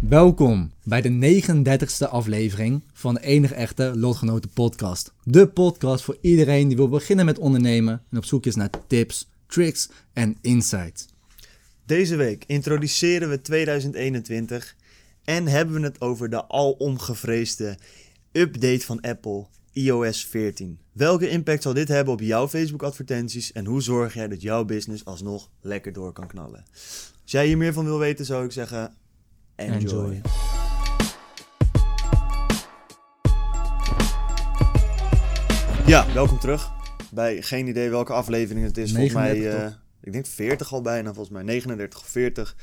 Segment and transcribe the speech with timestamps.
[0.00, 5.12] Welkom bij de 39e aflevering van de enige echte Lotgenoten podcast.
[5.24, 9.28] De podcast voor iedereen die wil beginnen met ondernemen en op zoek is naar tips,
[9.46, 11.06] tricks en insights.
[11.86, 14.76] Deze week introduceren we 2021
[15.24, 17.78] en hebben we het over de alomgevreesde
[18.32, 20.78] update van Apple, iOS 14.
[20.92, 25.04] Welke impact zal dit hebben op jouw Facebook-advertenties en hoe zorg jij dat jouw business
[25.04, 26.64] alsnog lekker door kan knallen?
[27.22, 28.94] Als jij hier meer van wil weten, zou ik zeggen:
[29.58, 29.76] enjoy.
[29.78, 30.20] Enjoy.
[35.86, 36.70] Ja, welkom terug
[37.10, 38.90] bij geen idee welke aflevering het is.
[38.92, 42.56] Volgens mij, 39 eh, ik denk 40 al bijna, volgens mij 39 of 40.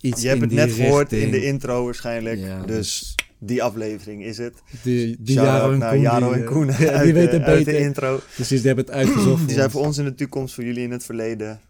[0.00, 2.38] Iets Je hebt het net gehoord in de intro waarschijnlijk.
[2.38, 4.54] Ja, dus die aflevering is het.
[4.82, 6.00] Die, die Jaro en Koen.
[6.00, 7.80] Jaro die, en Koen ja, uit, die de- weten uit de beter.
[7.80, 8.20] intro.
[8.34, 9.46] Precies, die hebben het uitgezocht.
[9.46, 11.60] Die zijn voor ons in de toekomst, voor jullie in het verleden.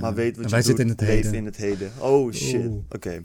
[0.00, 1.34] Maar weet wat En je wij doet, zitten in het heden.
[1.34, 1.90] in het heden.
[1.98, 2.82] Oh shit, Oeh.
[2.90, 3.22] oké.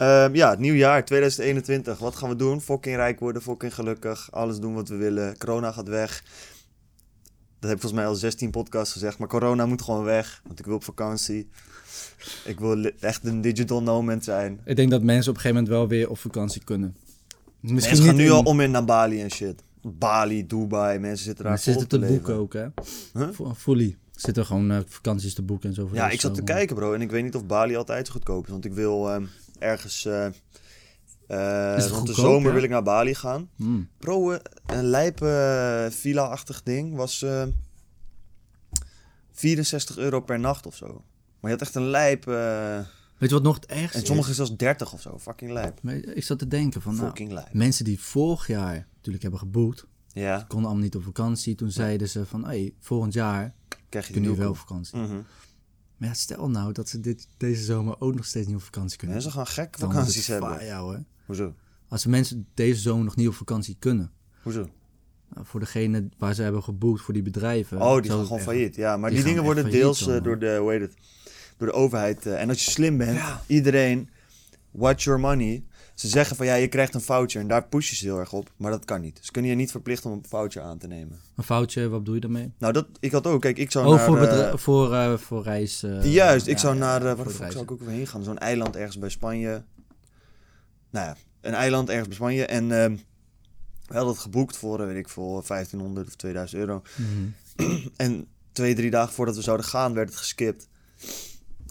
[0.00, 1.98] Ehm, ja, het nieuwjaar 2021.
[1.98, 2.60] Wat gaan we doen?
[2.60, 4.28] Fucking rijk worden, fucking gelukkig.
[4.32, 5.38] Alles doen wat we willen.
[5.38, 6.24] Corona gaat weg.
[7.58, 9.18] Dat heb ik volgens mij al 16 podcasts gezegd.
[9.18, 10.40] Maar corona moet gewoon weg.
[10.46, 11.48] Want ik wil op vakantie.
[12.44, 14.60] Ik wil echt een digital nomad zijn.
[14.64, 16.96] Ik denk dat mensen op een gegeven moment wel weer op vakantie kunnen.
[17.60, 19.62] Misschien Mensen gaan nu in- al om in naar Bali en shit.
[19.82, 22.66] Bali, Dubai, mensen zitten daar vol zitten te te boeken ook, hè?
[23.14, 23.28] Huh?
[23.34, 23.96] Fu- Fully.
[24.14, 25.88] Zitten gewoon eh, vakanties te boeken en zo.
[25.92, 28.44] Ja, ik zat te kijken bro en ik weet niet of Bali altijd zo goedkoop
[28.44, 28.50] is.
[28.50, 29.24] Want ik wil ehm,
[29.60, 30.06] ergens...
[31.76, 33.50] Is rond de zomer wil ik naar Bali gaan.
[33.98, 37.46] Bro, eh, een lijpe eh, villa-achtig ding was eh
[39.32, 40.86] 64 euro per nacht of zo.
[41.40, 42.24] Maar je had echt een lijp...
[42.24, 45.18] Weet je wat nog het ergste en sommige zelfs 30 of zo.
[45.18, 45.74] Fucking lijp.
[45.76, 45.82] is?
[45.82, 47.52] Maar Ik zat te denken van, nou, lijp.
[47.52, 51.54] mensen die vorig jaar natuurlijk hebben geboekt, Ja, konden allemaal niet op vakantie.
[51.54, 53.54] Toen zeiden ze van, hey, volgend jaar
[53.88, 54.98] krijg je kunnen jullie wel op vakantie.
[54.98, 55.20] Mhm.
[56.00, 58.98] Maar ja, stel nou dat ze dit, deze zomer ook nog steeds niet op vakantie
[58.98, 59.16] kunnen.
[59.16, 60.48] Mensen gaan wordt vakanties hebben.
[60.78, 61.02] hoor.
[61.26, 61.54] Hoezo?
[61.88, 64.10] Als mensen deze zomer nog niet op vakantie kunnen,
[64.42, 64.68] Hoezo?
[65.34, 67.80] nou, voor degene waar ze hebben geboekt, voor die bedrijven.
[67.82, 68.76] Oh, die gaan gewoon echt- failliet.
[68.76, 70.94] Ja, maar die dingen worden failliet deels eh, door de, hoe heet het,
[71.56, 72.26] door de overheid.
[72.26, 73.42] eh, en als je slim bent, Ja.
[73.46, 74.08] iedereen,
[74.70, 75.64] watch your money.
[75.94, 78.52] Ze zeggen van ja, je krijgt een voucher en daar pushen ze heel erg op.
[78.56, 79.18] Maar dat kan niet.
[79.22, 81.20] Ze kunnen je niet verplichten om een voucher aan te nemen.
[81.36, 82.52] Een foutje, wat bedoel je daarmee?
[82.58, 84.04] Nou, dat, ik had ook, kijk, ik zou Oh, naar...
[84.06, 85.82] voor, eh, voor, eh, voor reis.
[85.82, 88.06] eh, juist, ik ja, zou naar, waar voor de fuck zou ik ook weer heen
[88.06, 88.22] gaan?
[88.24, 89.62] Zo'n eiland ergens bij Spanje.
[90.90, 92.44] Nou ja, een eiland ergens bij Spanje.
[92.46, 92.96] En ehm,
[93.86, 96.82] we hadden het geboekt voor, weet ik veel, 1500 of 2000 euro.
[96.96, 97.78] Mhm.
[97.96, 100.68] En twee, drie dagen voordat we zouden gaan, werd het geskipt.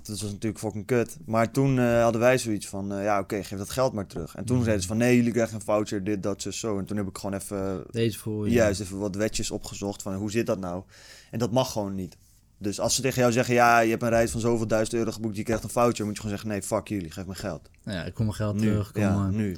[0.07, 1.17] Dat was natuurlijk fucking kut.
[1.25, 4.35] Maar toen eh, hadden wij zoiets van, eh, ja oké, geef dat geld maar terug.
[4.35, 4.63] En toen Mhm.
[4.63, 6.77] zeiden ze van, nee, jullie krijgen een voucher, dit, dat, zo, zo.
[6.77, 8.53] En toen heb ik gewoon even, Deze voor je.
[8.53, 10.83] juist even wat wetjes opgezocht van, hoe zit dat nou?
[11.31, 12.17] En dat mag gewoon niet.
[12.57, 15.11] Dus als ze tegen jou zeggen, ja, je hebt een reis van zoveel duizend euro
[15.11, 17.69] geboekt, je krijgt een voucher, moet je gewoon zeggen, nee, fuck jullie, geef me geld.
[17.83, 18.91] Nou ja, ik kom mijn geld Nu, terug.
[18.91, 19.31] Kom ja, maar.
[19.31, 19.57] nu.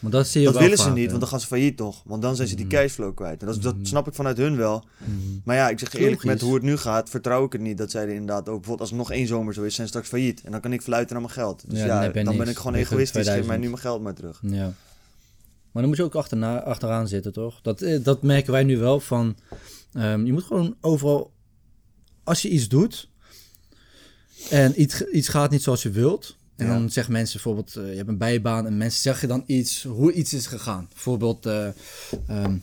[0.00, 2.02] Maar dat zie je Dat wel willen ze niet, want dan gaan ze failliet toch?
[2.04, 2.74] Want dan zijn ze die Mhm.
[2.74, 3.40] cashflow kwijt.
[3.40, 3.84] En dat, dat Mhm.
[3.84, 4.84] snap ik vanuit hun wel.
[4.98, 5.10] Mhm.
[5.44, 7.78] Maar ja, ik zeg eerlijk, met hoe het nu gaat, vertrouw ik het niet.
[7.78, 9.92] Dat zij er inderdaad ook, bijvoorbeeld als het nog één zomer zo is, zijn ze
[9.92, 10.42] straks failliet.
[10.44, 11.64] En dan kan ik fluiten naar mijn geld.
[11.70, 13.10] Dus Ja, ja, dan ben ik gewoon egoïstisch.
[13.10, 13.60] Geef mij 2000.
[13.60, 14.40] nu mijn geld maar terug.
[14.42, 14.74] Ja.
[15.72, 17.60] Maar dan moet je ook achterna, achteraan zitten, toch?
[17.62, 19.36] Dat, eh, dat merken wij nu wel van...
[19.92, 21.32] ehm, je moet gewoon overal...
[22.24, 23.08] Als je iets doet...
[24.50, 26.36] En iets, iets gaat niet zoals je wilt...
[26.60, 26.72] En Ja.
[26.78, 27.76] dan zeggen mensen bijvoorbeeld...
[27.76, 29.82] eh, je hebt een bijbaan en mensen zeggen dan iets...
[29.82, 30.88] Hoe iets is gegaan.
[30.92, 31.46] Bijvoorbeeld...
[31.46, 31.66] eh,
[32.26, 32.56] ehm,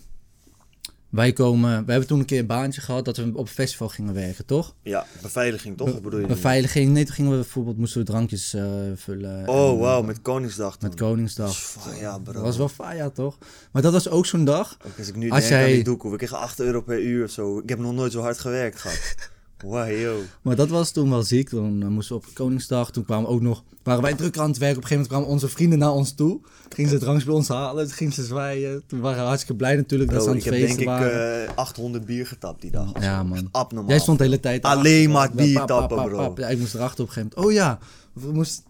[1.10, 1.86] wij komen...
[1.86, 3.06] We hebben toen een keer een baantje gehad...
[3.06, 4.76] Dat we op een festival gingen werken, toch?
[4.82, 5.94] Ja, beveiliging toch?
[5.94, 6.26] Of bedoel je?
[6.28, 6.92] Beveiliging.
[6.92, 7.78] Nee, toen gingen we bijvoorbeeld...
[7.78, 8.66] Moesten we drankjes eh,
[8.96, 9.48] vullen.
[9.48, 10.82] Oh, wauw, met Koningsdag.
[10.82, 11.58] Met Koningsdag.
[12.02, 12.34] Dat bro.
[12.34, 13.38] Dat was wel fire, toch?
[13.72, 14.78] Maar dat was ook zo'n dag.
[14.86, 17.02] Ook als ik nu Als denk aan jij- die doekoe, we kregen 8 euro per
[17.02, 17.60] uur of zo.
[17.60, 19.16] Ik heb nog nooit zo hard gewerkt gehad.
[19.64, 20.20] Wow, yo.
[20.42, 21.50] Maar dat was toen wel ziek.
[21.50, 22.92] Toen eh, moesten we op Koningsdag.
[22.92, 23.64] Toen kwamen ook nog.
[23.84, 24.76] Waren wij druk aan het werk.
[24.78, 26.40] Op een gegeven moment kwamen onze vrienden naar ons toe.
[26.70, 27.86] Gingen ze dranks bij ons halen.
[27.86, 28.84] Toen gingen ze zwaaien.
[28.88, 31.06] Toen waren we hartstikke blij natuurlijk dat ze aan ik het heb feesten denk ik
[31.06, 31.48] waren.
[31.48, 32.92] eh 800 bier getapt die dag.
[33.00, 33.48] ja, man.
[33.52, 33.90] Abnormaal.
[33.90, 34.64] Jij stond de hele tijd.
[34.64, 36.18] Alleen maar bier Pap, tappen, pap, bro.
[36.18, 36.38] pap.
[36.38, 37.58] Ja, ik moest erachter op een gegeven moment.
[37.60, 37.80] Oh ja.
[38.14, 38.64] We moesten.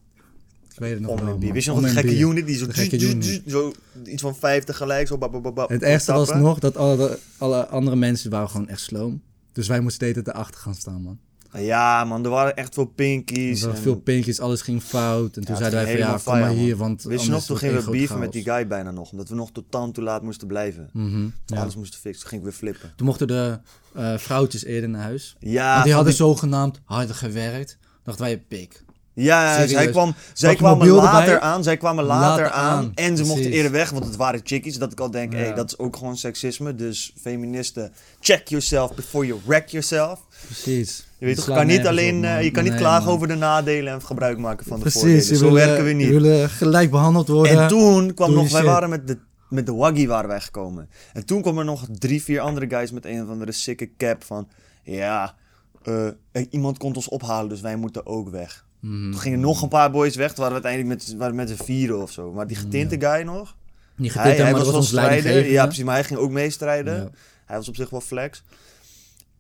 [0.73, 1.39] Ik weet het nog wel.
[1.39, 3.41] Wist je nog een gekke unit die zo, De gekke unit.
[3.47, 3.73] zo
[4.05, 6.77] iets van vijf tegelijk zo bap, bap, bap, bap, En het ergste was nog dat
[6.77, 9.21] alle, alle andere mensen waren gewoon echt sloom.
[9.57, 11.19] Dus wij moesten de erachter gaan staan, man.
[11.53, 13.59] Ja, man, er waren echt veel pinkies.
[13.59, 15.37] Er waren en- veel pinkjes, alles ging fout.
[15.37, 17.83] En toen zeiden wij van ja, kom maar hier, want Weet je nog, toen gingen
[17.85, 19.11] we beefen met die guy bijna nog.
[19.11, 20.89] Omdat we nog totaal te laat moesten blijven.
[20.93, 21.61] Mhm, ja.
[21.61, 22.21] Alles moesten fixen.
[22.21, 22.93] Toen ging ik weer flippen.
[22.95, 23.59] Toen mochten de
[23.93, 25.35] eh, vrouwtjes eerder naar huis.
[25.39, 27.77] Ja, want die hadden zogenaamd harder gewerkt.
[28.03, 28.83] Dachten wij, pik.
[29.23, 31.39] Ja, zij, kwam, zij kwamen later erbij.
[31.39, 31.63] aan.
[31.63, 32.77] Zij kwamen later, Later aan.
[32.77, 34.77] aan, En ze mochten eerder weg, want het waren chickies.
[34.77, 35.37] Dat ik al denk, Ja.
[35.39, 36.75] hey, dat is ook gewoon seksisme.
[36.75, 40.19] Dus feministen, check yourself before you wreck yourself.
[40.45, 41.07] Precies.
[41.17, 43.13] Je weet je kan niet alleen, op, eh, je kan niet Nee, klagen man.
[43.13, 45.37] over de nadelen en gebruik maken van de Precies, voordelen.
[45.37, 46.07] Zo werken we eh, niet.
[46.07, 47.59] Je wil eh, gelijk behandeld worden.
[47.61, 49.17] En toen kwam nog, wij waren met de,
[49.49, 50.89] met de Waggy waren wij gekomen.
[51.13, 54.23] En toen kwamen er nog drie, vier andere guys met een of andere sikke cap
[54.23, 54.47] van,
[54.83, 55.35] ja,
[55.83, 56.07] eh,
[56.49, 58.65] iemand komt ons ophalen, dus wij moeten ook weg.
[58.79, 59.11] Mhm.
[59.11, 61.63] Toen gingen nog een paar boys weg, toen waren we uiteindelijk met, waren met z'n
[61.63, 62.31] vieren of zo.
[62.31, 63.55] Maar die getinte guy nog,
[63.95, 65.45] Niet hij, getint, hij maar was was ons strijder.
[65.51, 66.95] Ja, precies, maar hij ging ook meestrijden.
[66.95, 67.09] Ja.
[67.45, 68.43] Hij was op zich wel flex.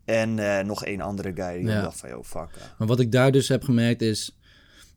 [0.05, 1.81] En eh, nog één andere guy die Ja.
[1.81, 2.49] dacht van, yo, fuck.
[2.59, 2.75] ja.
[2.77, 4.37] Maar wat ik daar dus heb gemerkt is,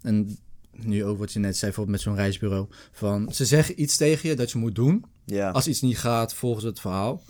[0.03, 0.39] en
[0.85, 4.29] nu ook wat je net zei, bijvoorbeeld met zo'n reisbureau, van ze zeggen iets tegen
[4.29, 5.05] je dat je moet doen.
[5.25, 5.51] Ja.
[5.51, 7.23] Als iets niet gaat volgens het verhaal.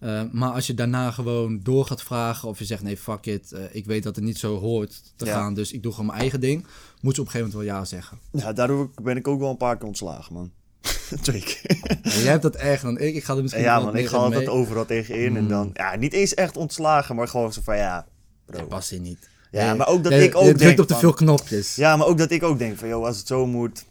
[0.00, 3.52] Uh, maar als je daarna gewoon door gaat vragen of je zegt nee, fuck it,
[3.52, 5.32] uh, ik weet dat het niet zo hoort te Ja.
[5.32, 6.66] gaan, dus ik doe gewoon mijn eigen ding,
[7.00, 8.18] moet ze op een gegeven moment wel ja zeggen.
[8.32, 10.50] ja, daardoor ben ik ook wel een paar keer ontslagen, man.
[11.22, 11.76] Twee keer.
[12.02, 14.16] Ja, jij hebt dat erger dan ik, ik ga er misschien ja, man, ik ga
[14.16, 14.50] altijd mee.
[14.50, 15.36] overal tegenin.
[15.36, 15.48] En Mm.
[15.48, 18.06] dan, ja, niet eens echt ontslagen, maar gewoon zo van, ja,
[18.46, 18.58] bro.
[18.58, 19.28] Dat past hier niet.
[19.50, 21.74] Ja, maar ook dat ik ook drukt denk op te van- veel knopjes.
[21.74, 23.84] Ja, maar ook dat ik ook denk van, joh, als het zo moet...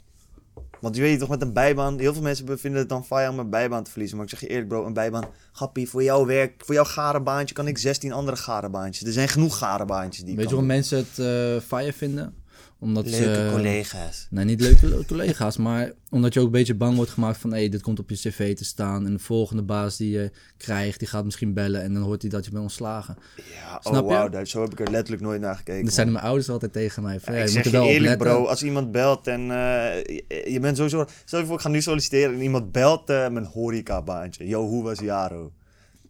[0.79, 1.99] Want je weet toch, met een bijbaan...
[1.99, 4.17] Heel veel mensen vinden het dan fijn om een bijbaan te verliezen.
[4.17, 5.25] Maar ik zeg je eerlijk, bro, een bijbaan...
[5.51, 9.07] Grappie, voor jouw werk, voor jouw garenbaantje kan ik 16 andere garenbaantjes.
[9.07, 12.33] Er zijn genoeg garenbaantjes die Weet je waarom mensen het fire vinden?
[12.79, 13.49] Omdat Leuke ze...
[13.51, 14.27] collega's.
[14.29, 17.51] Nee, niet leuke le- collega's, maar omdat je ook een beetje bang wordt gemaakt van...
[17.51, 20.31] hé, hey, dit komt op je cv te staan en de volgende baas die je
[20.57, 20.99] krijgt...
[20.99, 23.17] die gaat misschien bellen en dan hoort hij dat je bent ontslagen.
[23.35, 25.85] Ja, Snap oh wauw, daar- zo heb ik er letterlijk nooit naar gekeken.
[25.85, 27.19] Dat zijn mijn ouders altijd tegen mij.
[27.19, 30.43] Van, Ja, ik zeg je er wel eerlijk, bro, als iemand belt en eh, je,
[30.51, 31.05] je bent sowieso...
[31.25, 34.47] Stel je voor, ik ga nu solliciteren en iemand belt eh mijn horecabaantje.
[34.47, 35.51] Yo, hoe was Jaro?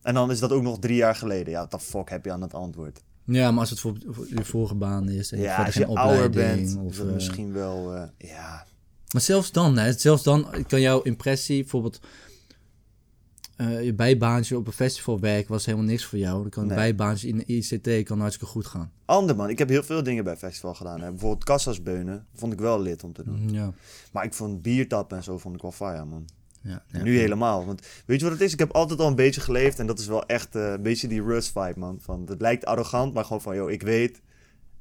[0.02, 1.52] En dan is dat ook nog drie jaar geleden.
[1.54, 3.02] Ja, wat de fuck heb je aan het antwoord?
[3.27, 5.85] Ja, maar als het voor, voor je vorige baan is en je Ja, als je
[5.85, 6.74] ouder opleiding...
[6.74, 7.94] bent, of, eh, misschien wel...
[7.95, 8.65] eh, ja,
[9.13, 12.00] Maar zelfs dan, hè, zelfs dan kan jouw impressie, bijvoorbeeld
[13.56, 16.41] eh, je bijbaantje op een festival werken was helemaal niks voor jou.
[16.41, 16.77] Dan kan een Nee.
[16.77, 18.91] bijbaantje in de ICT kan hartstikke goed gaan.
[19.06, 19.50] ander man.
[19.50, 21.01] Ik heb heel veel dingen bij festival gedaan.
[21.01, 21.09] Hè.
[21.09, 22.25] Bijvoorbeeld kassasbeunen.
[22.33, 23.50] Vond ik wel lid om te doen.
[23.51, 23.74] Ja.
[24.12, 26.25] Maar ik vond biertappen en zo vond ik wel fire, man.
[26.68, 27.04] Ja, ja.
[27.04, 27.66] Nu helemaal.
[27.66, 28.54] Want weet je wat het is?
[28.54, 29.80] Ik heb altijd al een beetje geleefd.
[29.80, 31.98] En dat is wel echt eh, een beetje die Russ vibe, man.
[32.02, 34.22] Van, het lijkt arrogant, maar gewoon van, joh, ik weet...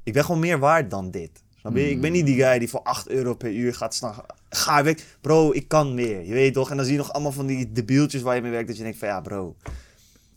[0.03, 1.43] Ik ben gewoon meer waard dan dit.
[1.57, 1.91] Snap je?
[1.91, 4.15] Ik ben niet die guy die voor 8 euro per uur gaat staan.
[4.49, 4.97] Ga weg.
[5.21, 6.25] Bro, ik kan meer.
[6.25, 6.71] Je weet toch?
[6.71, 8.69] En dan zie je nog allemaal van die debieltjes waar je mee werkt.
[8.69, 9.57] Dat je denkt van, ja, bro.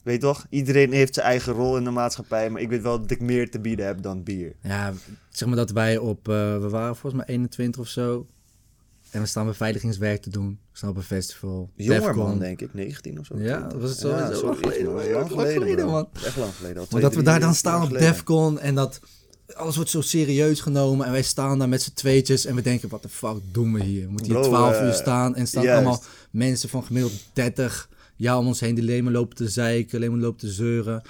[0.04, 0.46] Weet toch?
[0.50, 2.50] Iedereen heeft zijn eigen rol in de maatschappij.
[2.50, 4.56] Maar ik weet wel dat ik meer te bieden heb dan bier.
[4.62, 4.94] Ja,
[5.30, 8.26] zeg maar dat wij op, eh, we waren volgens mij 21 of zo.
[9.12, 10.60] En we staan beveiligingswerk te doen.
[10.72, 11.70] We staan op een festival.
[11.76, 12.18] Jonger Defcon.
[12.28, 12.74] man, denk ik.
[12.74, 13.38] 19 of zo.
[13.38, 13.80] Ja, 20.
[13.80, 14.10] was het zo?
[14.10, 15.12] Ja, Zo lang is geleden.
[15.14, 16.08] Lang geleden, man.
[16.26, 16.82] Echt lang geleden.
[16.82, 17.90] al Maar dat we daar dan jaar staan op.
[17.90, 19.00] Defcon en dat
[19.56, 21.06] alles wordt zo serieus genomen.
[21.06, 23.84] En wij staan daar met z'n tweetjes en we denken, wat de fuck doen we
[23.84, 24.06] hier?
[24.06, 25.78] We moeten hier Bro, 12 eh, uur staan en staan juist.
[25.86, 29.98] allemaal mensen van gemiddeld 30 ja om ons heen die alleen maar lopen te zeiken,
[29.98, 31.02] alleen maar lopen te zeuren.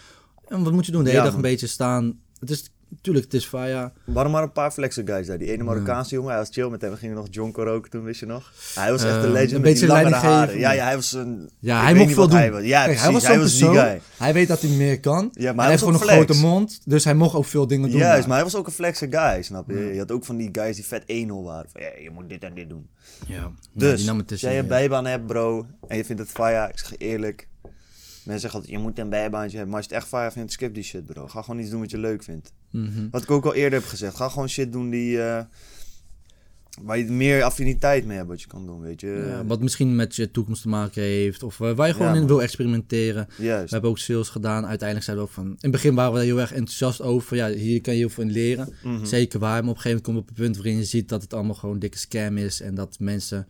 [0.48, 1.04] En wat moet je doen?
[1.04, 1.50] De hele Ja, dag een man.
[1.52, 2.20] beetje staan.
[2.40, 3.92] Het is, natuurlijk, het is Faya.
[4.04, 5.38] Waren maar een paar flexen guys daar.
[5.38, 6.92] Die ene Marokkaanse jongen, hij was chill met hem.
[6.92, 8.54] We gingen nog jonko roken toen, wist je nog?
[8.76, 10.46] Hij was echt Eh, een legend een met beetje die langere leidinggevende.
[10.46, 10.60] haren.
[10.60, 11.50] Ja, ja, hij was een...
[11.60, 12.38] Ja, hij mocht veel doen.
[12.38, 12.64] Hij was.
[12.64, 14.02] Ja, Kijk, hij was hij was die guy.
[14.18, 15.30] Hij weet dat hij meer kan.
[15.34, 17.90] Ja, maar hij hij heeft gewoon een grote mond, dus hij mocht ook veel dingen
[17.90, 18.00] doen.
[18.00, 18.28] Juist, daar.
[18.28, 19.78] maar hij was ook een flexe guy, snap je?
[19.94, 21.06] Je had ook van die guys die vet 1-0
[21.44, 21.70] waren.
[21.72, 22.88] Van, ja, je moet dit en dit doen.
[23.28, 26.94] Ja, Dus, die jij een bijbaan hebt, bro, en je vindt het fire, ik zeg
[26.98, 27.48] eerlijk.
[28.30, 29.74] Mensen zeggen altijd, je moet een bijbaantje hebben.
[29.76, 31.28] Maar als je het echt fire vindt, skip die shit, bro.
[31.28, 32.54] Ga gewoon iets doen wat je leuk vindt.
[32.72, 33.10] Mhm.
[33.12, 34.16] Wat ik ook al eerder heb gezegd.
[34.16, 35.22] Ga gewoon shit doen die...
[35.22, 35.44] eh,
[36.82, 39.26] waar je meer affiniteit mee hebt wat je kan doen, weet je.
[39.28, 41.44] Ja, wat misschien met je toekomst te maken heeft.
[41.44, 43.28] Of eh, waar je gewoon Ja, in wil experimenteren.
[43.38, 43.64] Juist.
[43.64, 44.66] We hebben ook sales gedaan.
[44.66, 45.48] Uiteindelijk zeiden we ook van...
[45.48, 47.36] In het begin waren we daar heel erg enthousiast over.
[47.36, 48.74] Ja, hier kan je heel veel in leren.
[48.84, 49.06] Mhm.
[49.06, 49.62] Zeker waar.
[49.62, 51.34] Maar op een gegeven moment kom je op een punt waarin je ziet dat het
[51.34, 52.62] allemaal gewoon dikke scam is.
[52.62, 53.48] En dat mensen...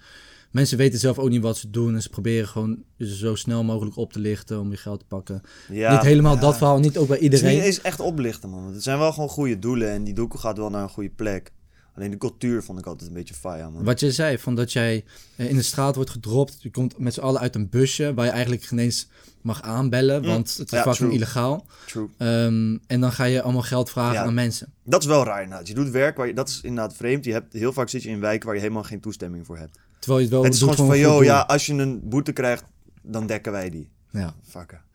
[0.51, 1.95] Mensen weten zelf ook niet wat ze doen.
[1.95, 5.41] En ze proberen gewoon zo snel mogelijk op te lichten om je geld te pakken.
[5.71, 6.39] Ja, niet helemaal ja.
[6.41, 6.79] dat verhaal.
[6.79, 7.55] Niet ook bij Het is iedereen.
[7.57, 8.73] niet eens echt oplichten, man.
[8.73, 11.51] Het zijn wel gewoon goede doelen en die doekoe gaat wel naar een goede plek.
[11.95, 13.83] Alleen de cultuur vond ik altijd een beetje fire, man.
[13.83, 15.03] Wat je zei, van dat jij
[15.35, 16.57] eh, in de straat wordt gedropt.
[16.61, 19.07] Je komt met z'n allen uit een busje waar je eigenlijk geen eens
[19.41, 20.21] mag aanbellen.
[20.21, 20.27] Mm.
[20.27, 21.11] Want het is Ja, fucking true.
[21.13, 21.65] illegaal.
[21.87, 22.07] True.
[22.17, 24.23] Ehm, en dan ga je allemaal geld vragen Ja.
[24.23, 24.73] aan mensen.
[24.83, 25.67] Dat is wel raar inderdaad.
[25.67, 27.25] Je doet werk waar je, dat is inderdaad vreemd.
[27.25, 29.79] Je hebt, heel vaak zit je in wijken waar je helemaal geen toestemming voor hebt.
[29.99, 31.21] Terwijl je het wel het is gewoon van, doel.
[31.21, 32.63] ja, als je een boete krijgt,
[33.01, 33.89] dan dekken wij die.
[34.11, 34.33] Ja.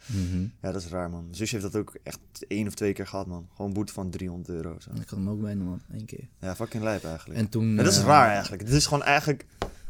[0.06, 0.42] Mhm.
[0.62, 1.22] Ja, dat is raar, man.
[1.22, 2.18] Mijn zusje heeft dat ook echt
[2.48, 3.46] één of twee keer gehad, man.
[3.50, 4.76] Gewoon een boete van 300 euro.
[4.80, 4.90] Zo.
[4.90, 5.80] Ik had hem ook bijna, man.
[5.92, 6.28] Één keer.
[6.40, 7.38] Ja, fucking lijp eigenlijk.
[7.40, 7.74] En toen...
[7.74, 8.62] Ja, dat is eh, raar eigenlijk.
[8.62, 9.46] Het is gewoon eigenlijk...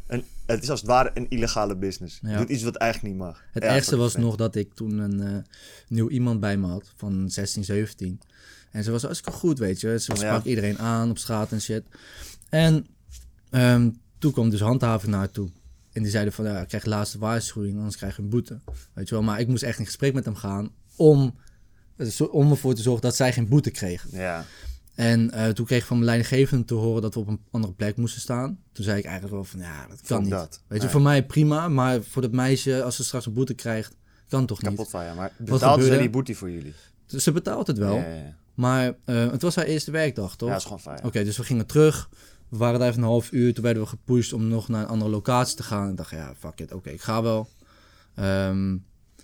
[0.07, 2.19] Een, het is als het ware een illegale business.
[2.21, 2.37] Je Ja.
[2.37, 3.43] doet iets wat eigenlijk niet mag.
[3.51, 5.37] Het ergste was nog dat ik toen een eh,
[5.87, 8.19] nieuw iemand bij me had van 16, 17.
[8.71, 9.99] En ze was hartstikke goed, weet je.
[9.99, 10.17] Ze Ja.
[10.17, 11.83] sprak iedereen aan op straat en shit.
[12.49, 12.85] En
[13.49, 15.49] ehm, toen kwam dus handhaving naartoe.
[15.91, 18.59] En die zeiden van, ja, ik krijg laatste waarschuwing, anders krijg je een boete.
[18.93, 21.35] Weet je wel, maar ik moest echt in gesprek met hem gaan om,
[22.31, 24.09] om ervoor te zorgen dat zij geen boete kregen.
[24.11, 24.45] Ja.
[24.95, 27.73] En eh, toen kreeg ik van mijn leidinggevende te horen dat we op een andere
[27.73, 28.59] plek moesten staan.
[28.71, 30.31] Toen zei ik eigenlijk wel van, ja, dat kan niet.
[30.31, 30.61] dat.
[30.67, 33.95] Weet je, voor mij prima, maar voor dat meisje, als ze straks een boete krijgt,
[34.27, 34.69] kan toch niet.
[34.69, 35.13] Kapot van ja.
[35.13, 36.73] Maar betaalt ze die boete voor jullie?
[37.05, 38.35] Dus ze betaalt het wel, Ja, ja, ja.
[38.53, 40.47] maar eh, het was haar eerste werkdag, toch?
[40.47, 41.03] Ja, dat is gewoon fijn.
[41.05, 42.09] Oké, dus we gingen terug.
[42.55, 43.53] We waren daar even een half uur.
[43.53, 45.89] Toen werden we gepusht om nog naar een andere locatie te gaan.
[45.89, 46.73] Ik dacht, ja, fuck it.
[46.73, 47.49] Oké, ik ga wel.
[48.15, 48.69] Ehm,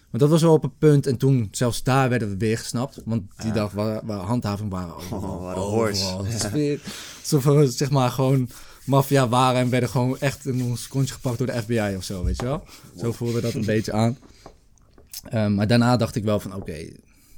[0.09, 1.07] maar dat was wel op een punt.
[1.07, 3.01] En toen, zelfs daar werden we weer gesnapt.
[3.05, 3.53] Want die Ja.
[3.53, 5.19] dag waar, waar handhaving waren overal.
[5.21, 6.17] Oh, waren overal.
[6.25, 6.79] horse.
[7.21, 8.50] Alsof we, zeg maar, gewoon
[8.85, 9.59] maffia waren.
[9.61, 12.45] En werden gewoon echt in ons kontje gepakt door de FBI of zo, weet je
[12.45, 12.63] wel.
[12.97, 14.17] Zo voelde dat een beetje aan.
[15.29, 16.88] Ehm, maar daarna dacht ik wel van, oké,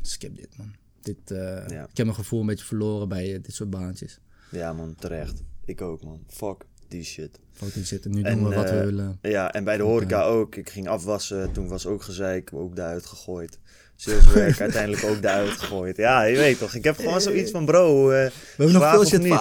[0.01, 0.73] skip dit, man.
[1.01, 1.81] Dit, eh, Ja.
[1.83, 4.19] Ik heb mijn gevoel een beetje verloren bij eh, dit soort baantjes.
[4.51, 5.41] Ja, man, terecht.
[5.65, 6.19] Ik ook, man.
[6.27, 7.39] Fuck die shit.
[7.51, 8.11] Foto's zitten.
[8.11, 9.17] Nu En, doen we wat we eh, willen.
[9.21, 10.55] Ja, en bij de horeca ook.
[10.55, 13.59] Ik ging afwassen, toen was ook gezeik, ook daaruit gegooid.
[13.95, 15.97] Saleswerk uiteindelijk ook daaruit gegooid.
[15.97, 18.09] Ja, je weet toch, ik heb gewoon zoiets van bro.
[18.11, 19.33] eh, We hebben nog veel shit niet,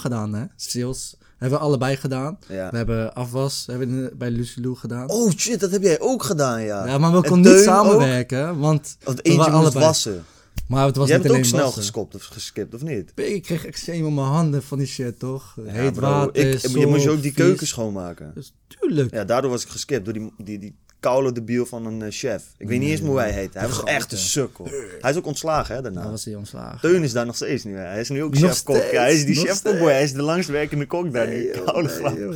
[0.00, 0.44] gedaan, hè?
[0.56, 2.38] Sales hebben we allebei gedaan.
[2.48, 2.70] ja.
[2.70, 5.10] We hebben afwas hebben we bij Lucilu gedaan.
[5.10, 6.86] Oh shit, dat heb jij ook gedaan, ja.
[6.86, 9.84] ja, maar we en konden niet samenwerken, want Want we eentje moest allebei.
[9.84, 10.24] wassen.
[10.68, 11.82] Maar het was Jij niet hebt ook snel wassen.
[11.82, 13.12] geskopt of geskipt, of niet?
[13.14, 15.56] Ik kreeg eczeem op mijn handen van die shit, toch?
[15.64, 17.44] Ja, Heet bro, water, ik, je moest je ook die vies.
[17.44, 18.30] keuken schoonmaken.
[18.34, 19.14] Dus tuurlijk.
[19.14, 22.44] Ja, daardoor was ik geskipt door die, die, die koude debiel van een eh, chef.
[22.58, 23.54] Ik weet niet eens hoe hij heet.
[23.54, 24.68] Hij was echt een sukkel.
[25.00, 26.02] Hij is ook ontslagen, hè, daarna.
[26.02, 26.80] Dan was hij ontslagen.
[26.80, 27.76] Teun is daar nog steeds nu.
[27.76, 27.82] hè.
[27.84, 28.76] Hij is nu ook chef-kok.
[28.76, 29.62] Ja, hij is die steeds.
[29.62, 31.52] Hij is de langstwerkende kok daar nu.
[31.54, 32.34] Joh, Koude nee, joh.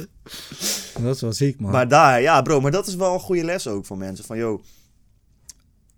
[1.04, 1.71] Dat is wel ziek, man.
[1.71, 4.25] Maar daar, ja bro, maar dat is wel een goede les ook voor mensen.
[4.25, 4.62] Van, yo,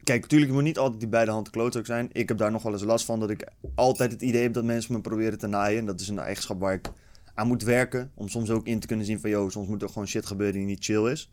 [0.08, 2.08] kijk, natuurlijk, moet niet altijd die beide handen klootzak zijn.
[2.12, 4.64] Ik heb daar nog wel eens last van, dat ik altijd het idee heb dat
[4.64, 5.78] mensen me proberen te naaien.
[5.78, 6.90] En dat is een eigenschap waar ik
[7.34, 8.10] aan moet werken.
[8.14, 10.56] Om soms ook in te kunnen zien van, yo, soms moet er gewoon shit gebeuren
[10.56, 11.30] die niet chill is.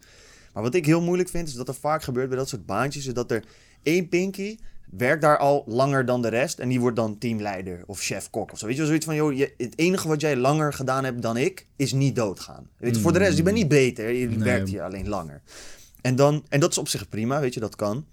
[0.54, 3.08] Maar wat ik heel moeilijk vind, is dat er vaak gebeurt bij dat soort baantjes,
[3.08, 3.44] is dat er
[3.84, 4.58] één pinky
[4.90, 6.60] werkt daar al langer dan de rest.
[6.60, 8.66] En die wordt dan teamleider of chef-kok of zo.
[8.66, 11.38] Weet je wel, zoiets van, joh, je, het enige wat jij langer gedaan hebt dan
[11.38, 12.70] ik, is niet doodgaan.
[12.78, 14.38] Weet je, voor de rest, je bent niet beter, je Nee.
[14.38, 15.42] werkt hier alleen langer.
[16.02, 18.06] En, dan, en dat is op zich prima, weet je, dat kan.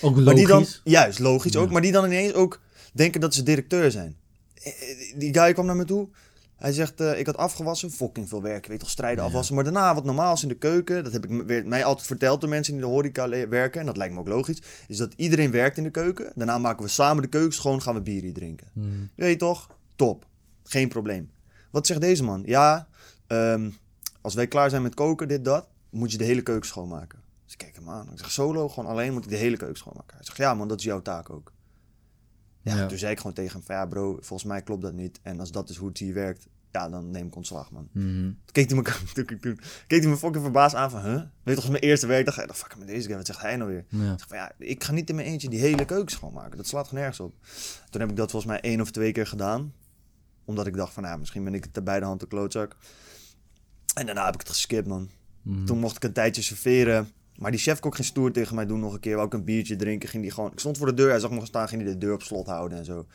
[0.00, 0.38] Ook Maar logisch.
[0.38, 1.60] die dan, juist, logisch Ja.
[1.60, 2.60] ook, maar die dan ineens ook
[2.92, 4.16] denken dat ze directeur zijn.
[4.62, 6.08] Eh, eh, Die guy kwam naar me toe.
[6.56, 9.28] Hij zegt, eh, ik had afgewassen, fucking veel werk, je weet toch, strijden Ja.
[9.28, 9.54] afwassen.
[9.54, 12.40] Maar daarna, wat normaal is in de keuken, dat heb ik weer, mij altijd verteld
[12.40, 15.12] door mensen die in de horeca werken, en dat lijkt me ook logisch, is dat
[15.16, 16.32] iedereen werkt in de keuken.
[16.34, 18.66] Daarna maken we samen de keuken schoon, gaan we bier hier drinken.
[18.72, 19.10] Hmm.
[19.14, 19.70] Weet je toch?
[19.96, 20.26] Top.
[20.64, 21.30] Geen probleem.
[21.70, 22.42] Wat zegt deze man?
[22.46, 22.88] Ja,
[23.26, 23.70] ehm,
[24.20, 27.18] als wij klaar zijn met koken, dit, dat, moet je de hele keuken schoonmaken.
[27.46, 28.12] Dus ik kijk hem aan.
[28.12, 30.16] Ik zeg, solo, gewoon alleen moet ik de hele keuken schoonmaken.
[30.16, 31.52] Hij zegt, ja man, dat is jouw taak ook.
[32.62, 32.86] Ja, Ja.
[32.86, 35.20] toen zei ik gewoon tegen hem van, ja bro, volgens mij klopt dat niet.
[35.22, 37.88] En als dat is hoe het hier werkt, ja, dan neem ik ontslag, man.
[38.44, 38.82] Toen keek hij me,
[39.14, 41.22] toen, toen, toen keek hij me fucking verbaasd aan van, huh?
[41.42, 42.40] Weet toch, mijn eerste werkdag.
[42.40, 43.84] Ik dacht, fuck met deze guy, wat zegt hij nou weer?
[43.88, 44.12] Ja.
[44.12, 46.56] Ik zeg van, ja, ik ga niet in mijn eentje die hele keuken schoonmaken.
[46.56, 47.34] Dat slaat gewoon nergens op.
[47.90, 49.72] Toen heb ik dat volgens mij één of twee keer gedaan.
[50.44, 52.76] Omdat ik dacht van, nou, misschien ben ik te beide handen klootzak.
[53.94, 55.10] En daarna heb ik het geskipt, man.
[55.42, 55.64] Mhm.
[55.64, 57.10] Toen mocht ik een tijdje serveren.
[57.38, 59.14] Maar die chef kon geen stoer tegen mij doen nog een keer.
[59.14, 60.52] Wou ik een biertje drinken, ging die gewoon...
[60.52, 62.46] Ik stond voor de deur, hij zag me staan, ging hij de deur op slot
[62.46, 63.06] houden en zo.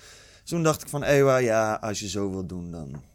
[0.42, 3.11] Dus toen dacht ik van, Ewa, ja, als je zo wilt doen, dan...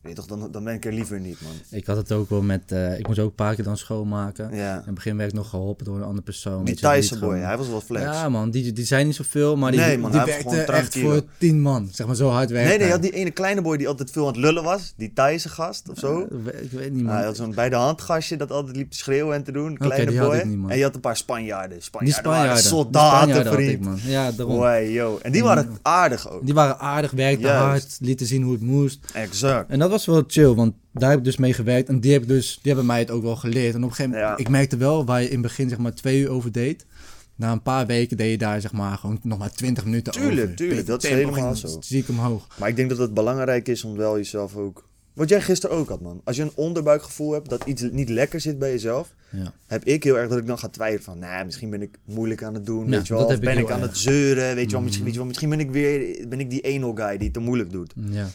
[0.00, 1.52] Weet toch, dan, dan ben ik er liever niet, man.
[1.70, 2.62] Ik had het ook wel met...
[2.72, 4.54] eh, ik moest ook een paar keer dan schoonmaken.
[4.56, 4.74] Ja.
[4.78, 6.56] In het begin werd ik nog geholpen door een andere persoon.
[6.64, 8.04] Die die Thaise boy, hij was wel flex.
[8.04, 10.98] Ja man, die, die zijn niet zoveel, maar die, Nee, man, die werkte gewoon echt
[10.98, 11.88] voor tien man.
[11.92, 12.68] Zeg maar zo hard werken.
[12.68, 14.92] nee, nee, je had die ene kleine boy die altijd veel aan het lullen was.
[14.96, 16.20] Die Thaise gast of zo.
[16.62, 17.14] Ik weet niet man.
[17.14, 19.66] hij had zo'n bij de hand gastje dat altijd liep te schreeuwen en te doen.
[19.66, 20.42] Een kleine die had boy.
[20.42, 21.78] niet, en je had een paar Spanjaarden.
[21.98, 23.84] die Spanjaarden, die soldaten, Spanjaarden ik, vriend.
[23.84, 23.98] man.
[24.04, 24.56] Ja, daarom.
[24.56, 25.18] Boy, yo.
[25.22, 26.44] En die waren aardig ook.
[26.44, 27.62] Die waren aardig, werkten Juist.
[27.64, 28.98] hard, lieten zien hoe het moest.
[29.14, 29.70] Exact.
[29.70, 31.88] En dat was wel chill, want daar heb ik dus mee gewerkt.
[31.88, 33.74] En die, heb ik dus, die hebben mij het ook wel geleerd.
[33.74, 34.44] En op een gegeven moment, Ja.
[34.44, 36.86] ik merkte wel, waar je in het begin zeg maar twee uur over deed.
[37.34, 40.42] Na een paar weken deed je daar zeg maar gewoon nog maar 20 minuten Tuurlijk,
[40.44, 40.54] over.
[40.56, 41.76] tuurlijk, dat is helemaal zo.
[41.80, 42.46] Ziek omhoog.
[42.58, 44.86] Maar ik denk dat het belangrijk is om wel jezelf ook...
[45.12, 46.20] Wat jij gisteren ook had, man.
[46.24, 49.14] Als je een onderbuikgevoel hebt dat iets niet lekker zit bij jezelf...
[49.30, 49.52] Ja.
[49.66, 51.18] heb ik heel erg dat ik dan ga twijfelen van...
[51.18, 53.18] Nou, misschien ben ik moeilijk aan het doen, Ja, weet je wel.
[53.22, 53.88] dat Of heb ik ben ik, aan erg.
[53.88, 54.80] het zeuren, weet je wel.
[54.80, 55.04] Misschien, Mhm.
[55.04, 55.26] weet je wel.
[55.26, 57.92] misschien ben ik weer ben ik die eno guy die het te moeilijk doet.
[58.10, 58.26] ja.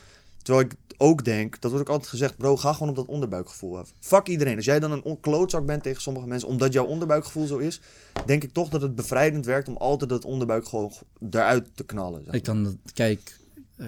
[0.42, 3.78] Terwijl ik ook denk, dat wordt ook altijd gezegd, bro, ga gewoon op dat onderbuikgevoel
[3.78, 3.94] af.
[4.00, 4.56] Fuck iedereen.
[4.56, 7.80] Als jij dan een klootzak bent tegen sommige mensen, omdat jouw onderbuikgevoel zo is,
[8.26, 10.92] denk ik toch dat het bevrijdend werkt om altijd dat onderbuik gewoon
[11.30, 12.22] eruit te knallen.
[12.26, 13.38] zeg Ik kan kijk,
[13.76, 13.88] eh,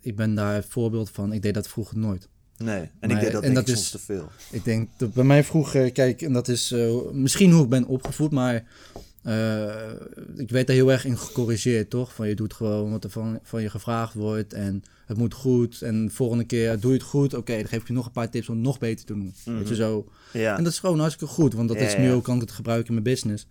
[0.00, 1.32] ik ben daar een voorbeeld van.
[1.32, 2.28] Ik deed dat vroeger nooit.
[2.56, 4.28] Nee, en Maar- ik deed dat, en dat ik is- soms te veel.
[4.50, 7.86] Ik denk dat bij mij vroeger, kijk, en dat is eh, misschien hoe ik ben
[7.86, 8.64] opgevoed, maar
[9.22, 9.90] eh,
[10.36, 12.14] ik werd daar heel erg in gecorrigeerd, toch?
[12.14, 15.82] Van je doet gewoon wat er van, van je gevraagd wordt en het moet goed.
[15.82, 18.12] En de volgende keer doe je het goed, oké, dan geef ik je nog een
[18.12, 19.34] paar tips om het nog beter te doen.
[19.44, 20.08] Weet je zo.
[20.32, 20.56] Ja.
[20.56, 22.50] En dat is gewoon hartstikke goed, want dat Ja, is nu ook kan ik het
[22.50, 23.46] gebruiken in mijn business.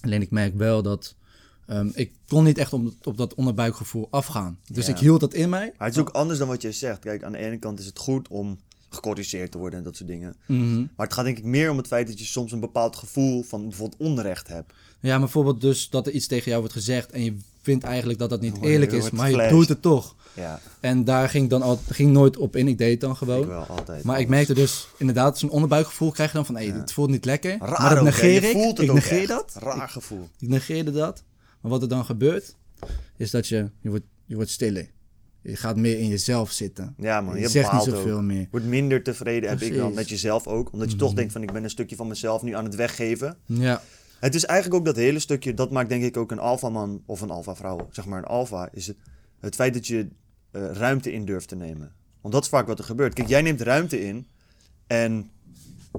[0.00, 1.14] Alleen ik merk wel dat
[1.66, 4.58] ehm, ik kon niet echt op, op dat onderbuikgevoel afgaan.
[4.72, 4.92] Dus Ja.
[4.92, 5.72] ik hield dat in mij.
[5.78, 6.98] Maar het is ook anders dan wat je zegt.
[6.98, 8.58] Kijk, aan de ene kant is het goed om
[8.90, 10.34] gecorrigeerd te worden en dat soort dingen.
[10.46, 10.78] Mhm.
[10.78, 13.42] Maar het gaat denk ik meer om het feit dat je soms een bepaald gevoel
[13.42, 14.72] van bijvoorbeeld onrecht hebt.
[15.00, 18.18] Ja, maar bijvoorbeeld dus dat er iets tegen jou wordt gezegd en je vindt eigenlijk
[18.18, 20.14] dat dat niet je eerlijk is, maar je doet het toch.
[20.34, 23.16] Ja, En daar ging ik dan al, ging nooit op in, ik deed het dan
[23.16, 23.42] gewoon.
[23.42, 24.04] ik wel altijd.
[24.04, 27.24] Maar ik merkte dus inderdaad, zo'n onderbuikgevoel krijg je dan van, hé, dit voelt niet
[27.24, 27.56] lekker.
[27.58, 28.52] Raar maar dat negeer ik.
[28.52, 29.28] voelt het ik ook negeer echt.
[29.28, 29.54] dat.
[29.58, 30.28] Raar gevoel.
[30.38, 31.22] Ik negeerde dat.
[31.60, 32.56] Maar wat er dan gebeurt,
[33.16, 34.90] is dat je, je wordt, je wordt stiller.
[35.42, 36.94] Je gaat meer in jezelf zitten.
[36.98, 38.22] Ja man, je je zegt niet zoveel ook.
[38.22, 38.48] meer.
[38.50, 40.72] Wordt minder tevreden heb ik dan met jezelf ook.
[40.72, 43.36] Omdat je toch denkt van ik ben een stukje van mezelf nu aan het weggeven.
[43.44, 43.82] Ja,
[44.20, 47.20] Het is eigenlijk ook dat hele stukje, dat maakt denk ik ook een alfaman of
[47.20, 48.96] een alfavrouw, zeg maar een alfa, is het,
[49.40, 50.08] het feit dat je
[50.50, 51.92] eh, ruimte in durft te nemen.
[52.20, 53.14] Want dat is vaak wat er gebeurt.
[53.14, 54.26] Kijk, jij neemt ruimte in
[54.86, 55.30] en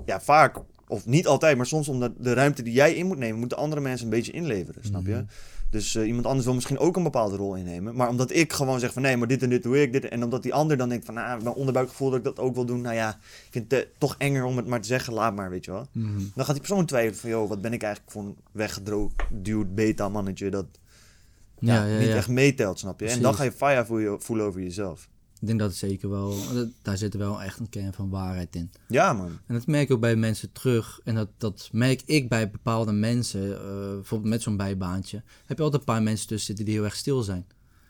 [0.05, 0.57] ja, vaak,
[0.87, 3.81] of niet altijd, maar soms omdat de ruimte die jij in moet nemen, moeten andere
[3.81, 5.25] mensen een beetje inleveren, snap je?
[5.71, 7.95] Dus eh, iemand anders wil misschien ook een bepaalde rol innemen.
[7.95, 9.91] Maar omdat ik gewoon zeg van nee, maar dit en dit doe ik.
[9.91, 12.55] Dit, en omdat die ander dan denkt van nou, mijn onderbuikgevoel dat ik dat ook
[12.55, 12.81] wil doen.
[12.81, 15.13] Nou ja, ik vind het eh, toch enger om het maar te zeggen.
[15.13, 15.87] Laat maar, weet je wel.
[15.91, 16.19] Mhm.
[16.35, 20.09] Dan gaat die persoon twijfelen van joh, wat ben ik eigenlijk voor een weggedruwd beta
[20.09, 20.65] mannetje dat
[21.59, 21.99] ja, ja, ja.
[21.99, 23.07] niet echt meetelt, snap je?
[23.07, 23.85] En dan ga je fire
[24.19, 25.09] voelen over jezelf.
[25.41, 28.55] Ik denk dat het zeker wel, dat- daar zit wel echt een kern van waarheid
[28.55, 28.71] in.
[28.87, 29.39] Ja man.
[29.47, 30.99] En dat merk ik ook bij mensen terug.
[31.03, 33.55] En dat, dat merk ik bij bepaalde mensen.
[33.55, 35.23] eh, bijvoorbeeld met zo'n bijbaantje.
[35.45, 37.45] Heb je altijd een paar mensen tussen zitten die heel erg stil zijn.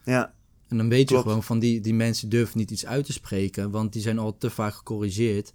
[0.06, 0.34] Ja,
[0.68, 3.72] En dan weet je gewoon van die, die mensen durven niet iets uit te spreken.
[3.72, 5.52] Want die zijn al te vaak gecorrigeerd.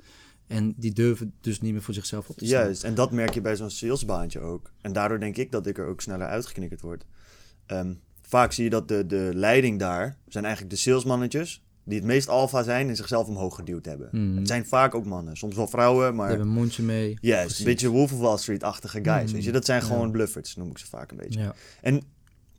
[0.47, 2.61] En die durven dus niet meer voor zichzelf op te staan.
[2.63, 2.85] juist.
[2.85, 4.71] En dat merk je bij zo'n salesbaantje ook.
[4.81, 7.05] En daardoor denk ik dat ik er ook sneller uitgeknikkerd word.
[7.67, 12.07] Ehm, vaak zie je dat de, de leiding daar zijn eigenlijk de salesmannetjes die het
[12.07, 14.09] meest alfa zijn en zichzelf omhoog geduwd hebben.
[14.13, 14.37] Mhm.
[14.37, 17.15] Het zijn vaak ook mannen, soms wel vrouwen, Die maar hebben een mondje mee.
[17.21, 17.59] Precies.
[17.59, 19.25] een beetje Wolf of Wall Street-achtige guys.
[19.25, 19.33] Mhm.
[19.35, 19.53] Weet je?
[19.53, 19.87] Dat zijn Ja.
[19.87, 21.41] gewoon bluffers, noem ik ze vaak een beetje.
[21.41, 21.55] Ja.
[21.83, 22.03] En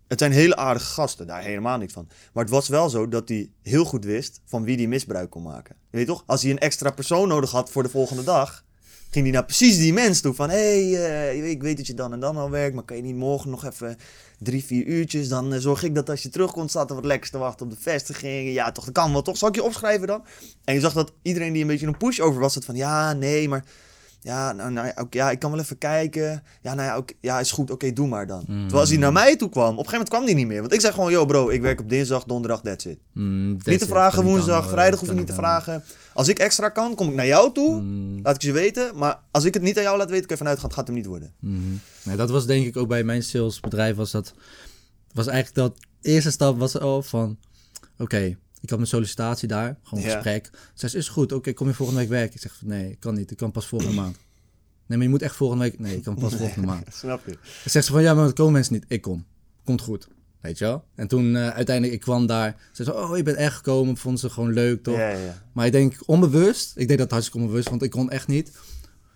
[0.07, 2.07] het zijn hele aardige gasten, daar helemaal niet van.
[2.34, 5.43] Maar het was wel zo dat hij heel goed wist van wie die misbruik kon
[5.43, 5.75] maken.
[5.91, 8.65] Je weet toch, als hij een extra persoon nodig had voor de volgende dag,
[9.09, 10.49] ging hij naar precies die mens toe van...
[10.49, 13.03] Hé, hey, eh, ik weet dat je dan en dan al werkt, maar kan je
[13.03, 13.97] niet morgen nog even
[14.39, 15.27] drie, vier uurtjes?
[15.27, 17.71] Dan eh, zorg ik dat als je terugkomt, staat er wat lekkers te wachten op
[17.71, 18.53] de vestiging.
[18.53, 19.38] Ja, toch, dat kan wel, toch?
[19.38, 20.23] Zal ik je opschrijven dan?
[20.63, 22.75] En je zag dat iedereen die een beetje een push-over was, zat van...
[22.75, 23.65] Ja, nee, maar...
[24.19, 26.43] Ja, nou, nou ja, oké, ja, ik kan wel even kijken.
[26.62, 27.71] Ja, nou ja, ja is goed.
[27.71, 28.43] Oké, doe maar dan.
[28.47, 28.60] Mm.
[28.60, 30.62] Terwijl als hij naar mij toe kwam, op een gegeven moment kwam hij niet meer.
[30.62, 32.97] Want ik zei gewoon, yo bro, ik werk op dinsdag, donderdag, that's it.
[33.13, 35.84] Mm, niet te vragen woensdag, vrijdag hoef je niet te vragen.
[36.13, 37.82] Als ik extra kan, kom ik naar jou toe.
[37.82, 38.97] Mm, Laat ik je weten.
[38.97, 40.88] Maar als ik het niet aan jou laat weten, kun je vanuit gaan, het gaat
[40.88, 41.34] hem niet worden.
[42.03, 43.95] Nee, dat was denk ik ook bij mijn salesbedrijf.
[43.95, 44.34] Was dat
[45.13, 47.38] was eigenlijk dat eerste stap was al van...
[47.97, 50.15] Oké, ik had mijn sollicitatie daar, gewoon een Ja.
[50.15, 50.49] gesprek.
[50.73, 52.36] Ze zei, is goed, oké, kom je volgende week werken?
[52.36, 54.17] Ik zeg, nee, ik kan niet, ik kan pas volgende maand.
[54.86, 55.80] Nee, maar je moet echt volgende week...
[55.80, 56.88] Nee, ik kan pas volgende maand.
[56.95, 57.32] Snap je?
[57.32, 58.86] Dan zegt ze van, ja, maar dat komen mensen niet.
[58.88, 59.25] Ik kom.
[59.63, 60.08] Komt goed.
[60.41, 60.84] Weet je wel?
[60.95, 62.56] En toen eh, uiteindelijk, ik kwam daar.
[62.71, 63.97] Ze zei, oh, je bent echt gekomen.
[63.97, 64.97] Vonden ze gewoon leuk, toch?
[64.97, 65.43] Ja, ja, ja.
[65.53, 68.51] Maar ik denk onbewust, ik deed dat hartstikke onbewust, want ik kon echt niet.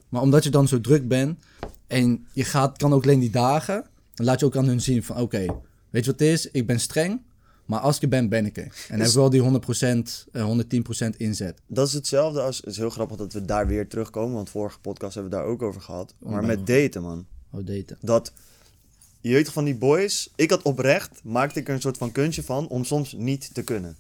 [0.10, 1.40] Maar omdat je dan zo druk bent
[1.88, 5.04] en je gaat, kan ook alleen die dagen, dan laat je ook aan hun zien
[5.04, 5.46] van oké,
[5.90, 6.52] weet je wat het is?
[6.52, 7.22] Ik ben streng,
[7.66, 8.86] maar als ik er ben, ben ik er.
[8.90, 11.60] En heb ik wel die 100%, eh, 110% inzet.
[11.68, 12.58] Dat is hetzelfde als...
[12.58, 14.36] Het is heel grappig dat we daar weer terugkomen.
[14.36, 16.14] Want vorige podcast hebben we daar ook over gehad.
[16.20, 17.26] Maar Oh, met daten, man.
[17.52, 17.98] Oh, daten.
[18.02, 18.34] dat
[19.22, 22.44] je weet van die boys, ik had oprecht, maakte ik er een soort van kunstje
[22.44, 23.96] van om soms niet te kunnen.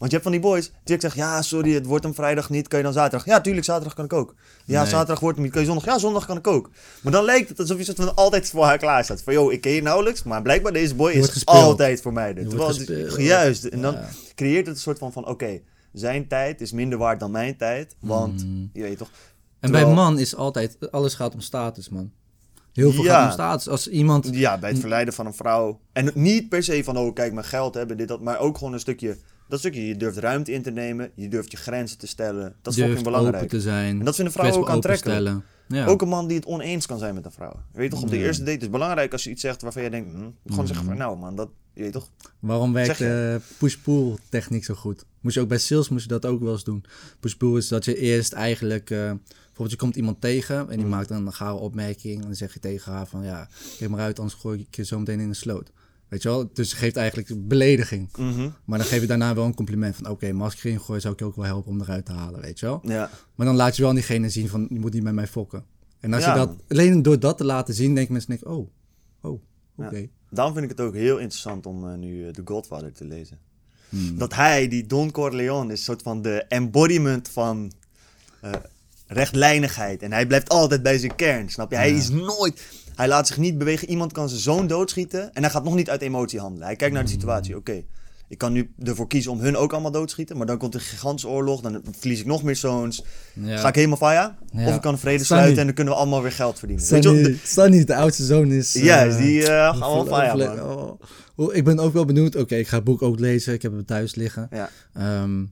[0.00, 2.50] Want je hebt van die boys die ik zeg, ja sorry, het wordt hem vrijdag
[2.50, 3.24] niet, kan je dan zaterdag?
[3.26, 4.34] Ja, tuurlijk, zaterdag kan ik ook.
[4.64, 4.90] Ja, Nee.
[4.90, 5.86] zaterdag wordt hem niet, kan je zondag?
[5.86, 6.70] Ja, zondag kan ik ook.
[7.02, 9.22] Maar dan lijkt het alsof je soort van altijd voor haar klaar staat.
[9.22, 12.34] Van, joh, ik ken je nauwelijks, maar blijkbaar deze boy Je is altijd voor mij.
[12.48, 13.16] gespeeld.
[13.16, 14.08] juist, en dan Ja.
[14.34, 15.60] creëert het een soort van van, oké,
[15.92, 18.70] zijn tijd is minder waard dan mijn tijd, want Mm.
[18.72, 19.08] je weet toch.
[19.60, 22.10] En Terwijl- bij man is altijd, alles gaat om status, man.
[22.72, 23.14] Heel veel Ja.
[23.18, 23.68] gaat om status.
[23.68, 25.80] Als iemand, Ja, bij het verleiden van een vrouw.
[25.92, 28.20] En niet per se van, oh kijk, mijn geld hebben, dit, dat.
[28.20, 29.16] Maar ook gewoon een stukje,
[29.50, 31.10] dat stukje, je durft ruimte in te nemen.
[31.14, 32.54] Je durft je grenzen te stellen.
[32.62, 33.48] Dat is durft fucking open belangrijk.
[33.50, 35.36] te zijn, En dat vinden vrouwen ook aantrekkelijk.
[35.68, 35.86] Ja.
[35.86, 37.52] Ook een man die het oneens kan zijn met een vrouw.
[37.72, 38.24] Je weet toch, op de Ja.
[38.24, 40.86] eerste date is het belangrijk als je iets zegt waarvan je denkt, hm, gewoon zeggen
[40.86, 40.96] Mhm.
[40.96, 42.08] van, nou man, dat, je weet toch.
[42.38, 45.04] Waarom werkt de push-pull techniek zo goed?
[45.20, 46.84] Moest je ook bij sales moest je dat ook wel eens doen.
[47.20, 48.90] Push-pull is dat je eerst eigenlijk...
[48.90, 50.88] eh, bijvoorbeeld je komt iemand tegen en die Mm.
[50.90, 52.14] maakt een gare opmerking.
[52.20, 54.84] En dan zeg je tegen haar van ja, kijk maar uit, anders gooi ik je
[54.84, 55.70] zo meteen in de sloot.
[56.10, 56.50] Weet je wel?
[56.52, 58.08] Dus geeft eigenlijk belediging.
[58.16, 58.48] Mhm.
[58.64, 61.18] Maar dan geef je daarna wel een compliment van oké, ik erin gooi zou ik
[61.18, 62.80] je ook wel helpen om eruit te halen, weet je wel?
[62.82, 65.26] Ja, Maar dan laat je wel aan diegene zien van je moet niet met mij
[65.26, 65.64] fokken.
[66.00, 68.70] En als Ja, je dat, alleen door dat te laten zien, denken mensen, denk, oh,
[69.20, 69.42] oh,
[69.76, 70.08] oké.
[70.30, 73.38] Daarom vind ik het ook heel interessant om eh, nu eh, The Godfather te lezen.
[73.88, 74.18] Hmm.
[74.18, 77.72] Dat hij, die Don Corleone, is een soort van de embodiment van
[78.40, 78.52] eh,
[79.06, 80.02] rechtlijnigheid.
[80.02, 81.76] En hij blijft altijd bij zijn kern, snap je?
[81.76, 82.62] Hij is nooit...
[83.00, 83.88] Hij laat zich niet bewegen.
[83.88, 86.66] Iemand kan zijn zoon doodschieten en hij gaat nog niet uit emotie handelen.
[86.66, 87.56] Hij kijkt naar de situatie.
[87.56, 87.82] Oké,
[88.28, 90.36] ik kan nu ervoor kiezen om hun ook allemaal doodschieten.
[90.36, 91.60] Maar dan komt een gigantische oorlog.
[91.60, 93.04] Dan verlies ik nog meer zoons.
[93.34, 93.56] Ja.
[93.56, 94.38] Ga ik helemaal faya?
[94.52, 94.68] Ja.
[94.68, 95.26] Of ik kan vrede Sunny.
[95.42, 96.88] sluiten en dan kunnen we allemaal weer geld verdienen.
[96.88, 97.18] Weet je wel?
[97.24, 98.74] Sunny, Sunny, de oudste zoon, is...
[98.76, 101.00] eh, Juist, die eh gaan allemaal faya, oh.
[101.36, 102.36] Oh, Ik ben ook wel benieuwd.
[102.36, 103.52] Oké, ik ga het boek ook lezen.
[103.54, 104.48] Ik heb het thuis liggen.
[104.50, 105.42] Ja, Ehm,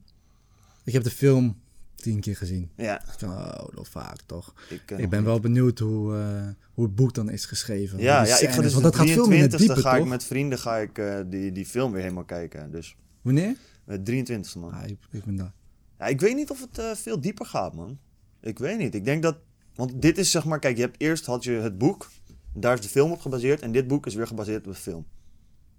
[0.83, 1.57] ik heb de film
[1.99, 2.71] tien keer gezien.
[2.75, 3.01] ja.
[3.25, 4.53] Oh, dat vaak toch.
[4.69, 7.99] Ik, eh, Ik ben wel benieuwd hoe, eh, hoe het boek dan is geschreven.
[7.99, 9.81] Ja, ja ik ga dus want de dat gaat veel meer in het 23e diepe,
[9.81, 10.09] ga ik toch?
[10.09, 12.71] met vrienden ga ik, eh, die, die film weer helemaal kijken.
[12.71, 13.55] Dus Wanneer?
[13.83, 14.71] met 23e man.
[14.71, 15.53] Ah, ik, ik ben daar.
[15.99, 17.99] Ja, ik weet niet of het veel dieper gaat, man.
[18.41, 18.95] Ik weet niet.
[18.95, 19.37] Ik denk dat.
[19.75, 22.09] Want dit is zeg maar, kijk, je hebt eerst had je het boek.
[22.53, 23.61] Daar is de film op gebaseerd.
[23.61, 25.05] En dit boek is weer gebaseerd op de film.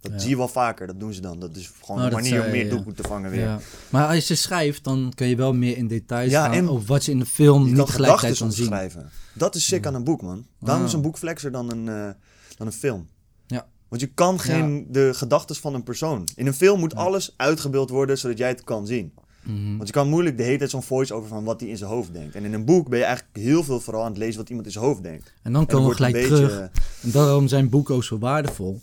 [0.00, 0.18] Dat Ja.
[0.18, 0.86] zie je wel vaker.
[0.86, 1.38] Dat doen ze dan.
[1.40, 2.70] Dat is gewoon Oh, een manier om zei meer ja.
[2.70, 3.40] doelgoed te vangen weer.
[3.40, 3.58] Ja.
[3.88, 7.04] Maar als je schrijft, dan kun je wel meer in details Ja, gaan over wat
[7.04, 8.62] je in de film Je niet gedachten kan zien.
[8.66, 9.10] omschrijven.
[9.34, 10.46] Dat is sick aan een boek, man.
[10.60, 10.96] Daarom is Ah.
[10.96, 12.10] een boek flexer dan een, eh,
[12.56, 13.08] dan een film.
[13.46, 13.66] Ja.
[13.88, 16.28] Want je kan geen de gedachten van een persoon.
[16.34, 19.12] In een film moet alles uitgebeeld worden zodat jij het kan zien.
[19.42, 19.76] Mhm.
[19.76, 21.90] Want je kan moeilijk de hele tijd zo'n voice over van wat hij in zijn
[21.90, 22.34] hoofd denkt.
[22.34, 24.66] En in een boek ben je eigenlijk heel veel vooral aan het lezen wat iemand
[24.66, 25.32] in zijn hoofd denkt.
[25.42, 26.58] En dan En komen we gelijk beetje- terug.
[27.02, 28.80] En daarom zijn boeken ook zo waardevol.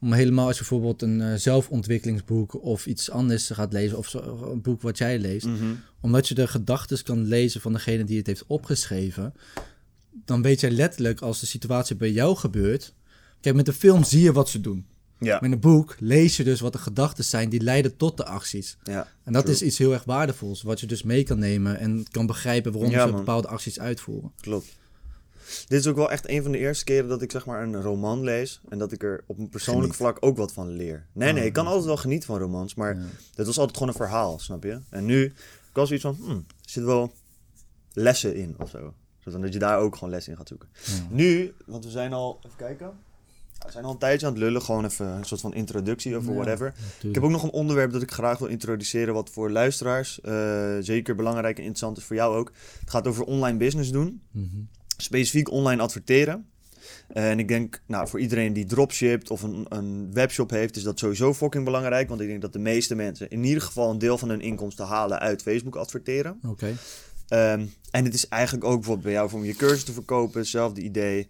[0.00, 4.48] Om helemaal als je bijvoorbeeld een eh, zelfontwikkelingsboek of iets anders gaat lezen, of zo,
[4.52, 5.64] een boek wat jij leest, Mhm.
[6.00, 9.34] omdat je de gedachten kan lezen van degene die het heeft opgeschreven,
[10.24, 12.94] dan weet jij letterlijk als de situatie bij jou gebeurt.
[13.40, 14.86] Kijk, met een film zie je wat ze doen.
[15.18, 15.38] Ja.
[15.40, 18.76] Met een boek lees je dus wat de gedachten zijn die leiden tot de acties.
[18.84, 19.08] ja.
[19.24, 19.54] En dat True.
[19.54, 22.90] is iets heel erg waardevols, wat je dus mee kan nemen en kan begrijpen waarom
[22.90, 23.16] Ja, ze man.
[23.20, 24.32] bepaalde acties uitvoeren.
[24.40, 24.78] Klopt.
[25.68, 27.82] Dit is ook wel echt een van de eerste keren dat ik zeg maar een
[27.82, 28.60] roman lees.
[28.68, 29.96] En dat ik er op een persoonlijk Geniet.
[30.12, 31.06] vlak ook wat van leer.
[31.12, 32.74] Nee, nee, ik kan altijd wel genieten van romans.
[32.74, 33.02] Maar Ja.
[33.34, 34.80] dit was altijd gewoon een verhaal, snap je?
[34.90, 35.34] En nu, ik
[35.72, 37.12] was zoiets van, hmm, er zitten wel
[37.92, 38.94] lessen in of zo.
[39.18, 40.68] Zodat dat je daar ook gewoon les in gaat zoeken.
[40.84, 40.92] Ja.
[41.10, 42.90] Nu, want we zijn al, even kijken.
[43.66, 46.26] We zijn al een tijdje aan het lullen, gewoon even een soort van introductie of
[46.26, 46.74] Ja, whatever.
[47.02, 50.76] Ik heb ook nog een onderwerp dat ik graag wil introduceren, wat voor luisteraars eh,
[50.80, 52.52] zeker belangrijk en interessant is voor jou ook.
[52.80, 54.46] Het gaat over online business doen, Mhm.
[55.02, 56.46] Specifiek online adverteren.
[57.08, 60.98] En ik denk, nou, voor iedereen die dropshipt of een, een webshop heeft, is dat
[60.98, 62.08] sowieso fucking belangrijk.
[62.08, 64.86] Want ik denk dat de meeste mensen in ieder geval een deel van hun inkomsten
[64.86, 66.40] halen uit Facebook adverteren.
[66.46, 66.76] Oké.
[67.28, 70.40] Ehm, en het is eigenlijk ook bijvoorbeeld bij jou voor om je cursus te verkopen,
[70.40, 71.28] hetzelfde idee.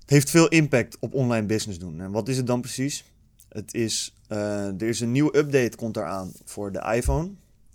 [0.00, 2.00] Het heeft veel impact op online business doen.
[2.00, 3.04] En wat is het dan precies?
[3.48, 7.30] Het is, eh, er is een nieuwe update komt eraan voor de iPhone.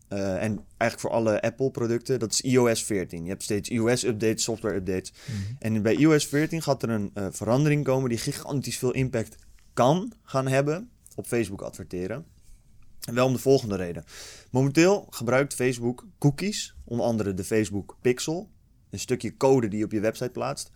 [0.10, 2.20] Eh, en eigenlijk voor alle Apple producten.
[2.20, 3.24] Dat is iOS 14.
[3.24, 5.14] Je hebt steeds iOS updates, software updates.
[5.60, 9.36] En bij iOS 14 gaat er een eh, verandering komen die gigantisch veel impact
[9.74, 12.26] kan gaan hebben op Facebook adverteren.
[13.08, 14.04] En wel om de volgende reden.
[14.52, 18.50] Momenteel gebruikt Facebook cookies, onder andere de Facebook Pixel,
[18.90, 20.72] een stukje code die je op je website plaatst,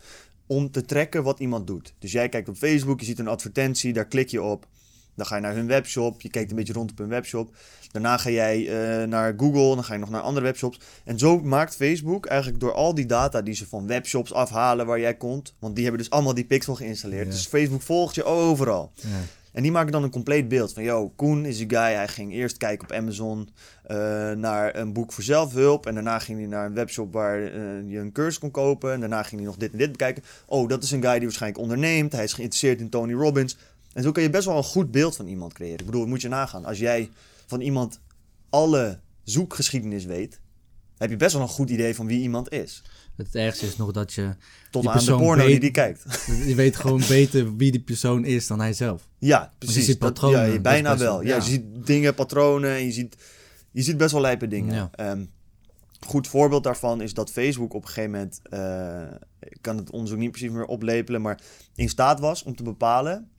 [0.48, 1.93] om te tracken wat iemand doet.
[2.00, 4.67] Dus jij kijkt op Facebook, je ziet een advertentie, daar klik je op.
[5.15, 7.56] Dan ga je naar hun webshop, je kijkt een beetje rond op hun webshop.
[7.91, 10.80] Daarna ga jij eh, naar Google, dan ga je nog naar andere webshops.
[11.04, 14.99] En zo maakt Facebook eigenlijk door al die data die ze van webshops afhalen waar
[14.99, 17.26] jij komt, want die hebben dus allemaal die pixel geïnstalleerd.
[17.26, 17.32] Ja.
[17.32, 18.91] Dus Facebook volgt je overal.
[18.95, 19.08] Ja.
[19.54, 21.93] En die maken dan een compleet beeld van, yo, Koen is die guy.
[21.93, 23.49] Hij ging eerst kijken op Amazon
[23.84, 23.97] eh,
[24.32, 25.86] naar een boek voor zelfhulp.
[25.86, 27.52] En daarna ging hij naar een webshop waar eh,
[27.88, 28.93] je een cursus kon kopen.
[28.93, 30.23] En daarna ging hij nog dit en dit bekijken.
[30.45, 32.12] Oh, dat is een guy die waarschijnlijk onderneemt.
[32.12, 33.58] Hij is geïnteresseerd in Tony Robbins.
[33.93, 35.79] En zo kun je best wel een goed beeld van iemand creëren.
[35.79, 36.65] Ik bedoel, moet je nagaan.
[36.65, 37.10] Als jij
[37.45, 37.99] van iemand
[38.49, 40.39] alle zoekgeschiedenis weet,
[40.97, 42.82] heb je best wel een goed idee van wie iemand is.
[43.15, 44.36] Het ergste is nog dat je...
[44.71, 46.03] Tot Die aan de porno die weet- die kijkt.
[46.47, 49.08] Je weet gewoon beter wie die persoon is dan hij zelf.
[49.19, 49.86] Ja, precies.
[49.86, 51.21] ziet Dat- patronen, ja, dat is bijna best wel-.
[51.21, 51.27] Ja.
[51.27, 51.36] ja.
[51.36, 53.15] je ziet dingen, patronen en je ziet,
[53.71, 54.75] je ziet best wel lijpe dingen.
[54.75, 54.89] Ja.
[54.91, 55.25] Ehm,
[56.08, 60.19] goed voorbeeld daarvan is dat Facebook op een gegeven moment, eh, ik kan het onderzoek
[60.19, 61.41] niet precies meer oplepelen, maar
[61.75, 63.29] in staat was om te bepalen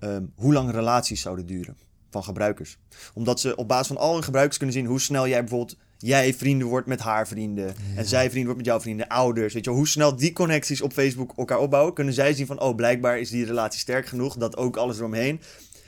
[0.00, 1.76] ehm, hoe lang relaties zouden duren
[2.10, 2.78] van gebruikers.
[3.14, 6.34] Omdat ze op basis van al hun gebruikers kunnen zien hoe snel jij bijvoorbeeld jij
[6.34, 9.70] vrienden wordt met haar vrienden en zij vrienden wordt met jouw vrienden, ouders, weet je
[9.70, 13.18] wel, hoe snel die connecties op Facebook elkaar opbouwen, kunnen zij zien van oh blijkbaar
[13.18, 15.40] is die relatie sterk genoeg dat ook alles eromheen.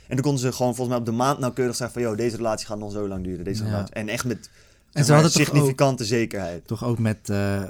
[0.07, 2.09] En dan konden ze gewoon volgens mij op de maand nauwkeurig zeggen van...
[2.09, 3.69] ...joh, deze relatie gaat nog zo lang duren, deze Ja.
[3.69, 3.95] relatie.
[3.95, 4.49] En echt met
[4.91, 6.67] En ze maar, hadden toch significante zekerheid.
[6.67, 7.29] Toch ook met...
[7.29, 7.63] eh,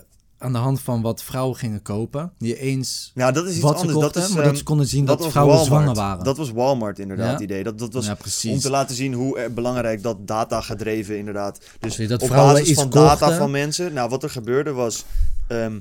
[0.44, 2.32] aan de hand van wat vrouwen gingen kopen.
[2.38, 3.94] Die eens Ja, dat is iets wat ze anders.
[3.98, 5.84] kochten, dat is, maar ehm, dat ze konden zien dat, vrouwen Walmart.
[5.84, 6.24] zwanger waren.
[6.24, 7.32] Dat was Walmart inderdaad, Ja?
[7.32, 7.64] het idee.
[7.64, 8.18] Dat, dat was ja,
[8.52, 11.60] om te laten zien hoe belangrijk dat data gedreven inderdaad.
[11.80, 13.38] Dus dat op basis van data kochten.
[13.38, 13.94] van mensen.
[13.94, 15.06] Nou, wat er gebeurde was...
[15.48, 15.80] ehm,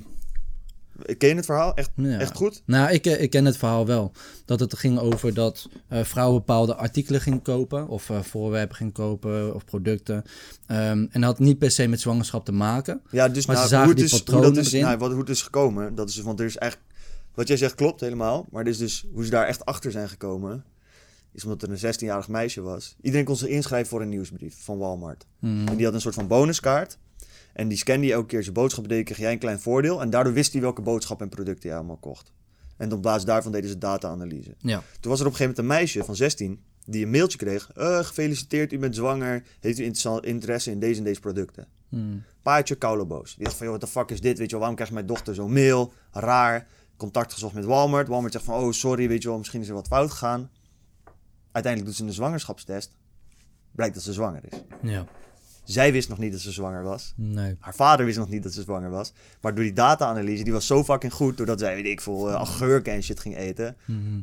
[1.17, 1.73] Ken je het verhaal?
[1.73, 2.19] Echt, Ja.
[2.19, 2.63] echt goed?
[2.65, 4.11] Nou, ik, eh, ik ken het verhaal wel.
[4.45, 7.87] Dat het ging over dat eh, vrouwen bepaalde artikelen gingen kopen.
[7.87, 10.23] Of eh, voorwerpen gingen kopen of producten.
[10.67, 10.79] Ehm,
[11.09, 13.01] en dat had niet per se met zwangerschap te maken.
[13.11, 15.11] Ja, dus Maar ze nou, zagen hoe, het die is, hoe dat is, nou, wat,
[15.11, 16.91] hoe het is gekomen, dat is, want er is eigenlijk,
[17.33, 20.09] wat jij zegt klopt helemaal, maar dit is dus hoe ze daar echt achter zijn
[20.09, 20.63] gekomen,
[21.31, 22.95] is omdat er een 16-jarig meisje was.
[23.01, 25.25] Iedereen kon zich inschrijven voor een nieuwsbrief van Walmart.
[25.39, 25.67] Mhm.
[25.67, 26.97] En die had een soort van bonuskaart.
[27.53, 30.01] En die scande je elke keer zijn boodschappen deed, kreeg jij een klein voordeel.
[30.01, 32.31] En daardoor wist hij welke boodschappen en producten hij allemaal kocht.
[32.77, 34.55] En op basis daarvan deden ze data-analyse.
[34.59, 34.83] Ja.
[34.99, 37.71] Toen was er op een gegeven moment een meisje van 16 die een mailtje kreeg.
[37.75, 39.43] Eh, gefeliciteerd, u bent zwanger.
[39.59, 41.67] Heeft u interesse in deze en deze producten?
[41.89, 42.17] Mhm.
[42.41, 43.35] Paardje kouloboos.
[43.35, 44.37] Die dacht van, joh, what the fuck is dit?
[44.37, 45.93] Weet je wel, waarom krijgt mijn dochter zo'n mail?
[46.11, 46.67] Raar.
[46.97, 48.07] Contact gezocht met Walmart.
[48.07, 50.49] Walmart zegt van, oh, sorry, weet je wel, misschien is er wat fout gegaan.
[51.51, 52.95] Uiteindelijk doet ze een zwangerschapstest.
[53.71, 54.59] Blijkt dat ze zwanger is.
[54.81, 55.05] Ja.
[55.63, 57.13] Zij wist nog niet dat ze zwanger was.
[57.15, 57.55] Nee.
[57.59, 59.13] Haar vader wist nog niet dat ze zwanger was.
[59.41, 62.35] Maar door die data-analyse, die was zo fucking goed, doordat zij, weet ik veel, eh,
[62.35, 63.75] agurken en shit ging eten.
[63.85, 64.21] Mhm.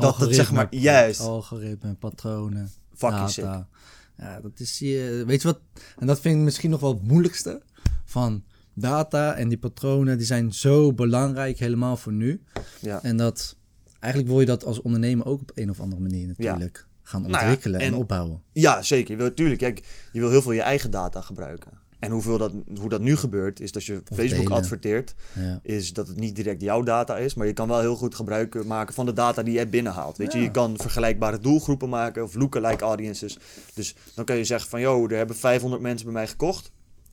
[0.00, 1.20] Dat het zeg maar, juist.
[1.20, 2.70] Algoritme, patronen.
[2.94, 3.44] Fucking sick.
[3.44, 3.68] data.
[4.16, 5.24] Ja, dat is je.
[5.26, 5.60] Weet je wat?
[5.98, 7.62] En dat vind ik misschien nog wel het moeilijkste.
[8.04, 12.42] Van data en die patronen, die zijn zo belangrijk, helemaal voor nu.
[12.80, 13.02] Ja.
[13.02, 13.56] En dat.
[13.98, 17.32] Eigenlijk wil je dat als ondernemer ook op een of andere manier natuurlijk gaan Nou
[17.34, 18.42] ja, ontwikkelen en, en- opbouwen.
[18.52, 19.10] Ja, zeker.
[19.10, 21.70] Je wil, tuurlijk, kijk, je wil heel veel je eigen data gebruiken.
[21.98, 24.56] En hoeveel dat, hoe dat nu gebeurt, is dat je Facebook delen.
[24.58, 25.60] adverteert, Ja.
[25.62, 28.64] is dat het niet direct jouw data is, maar je kan wel heel goed gebruik
[28.64, 30.16] maken van de data die je binnenhaalt.
[30.16, 30.44] Weet je, Ja.
[30.44, 33.38] je kan vergelijkbare doelgroepen maken of lookalike audiences.
[33.74, 36.70] Dus dan kan je zeggen van, yo, er hebben 500 mensen bij mij gekocht.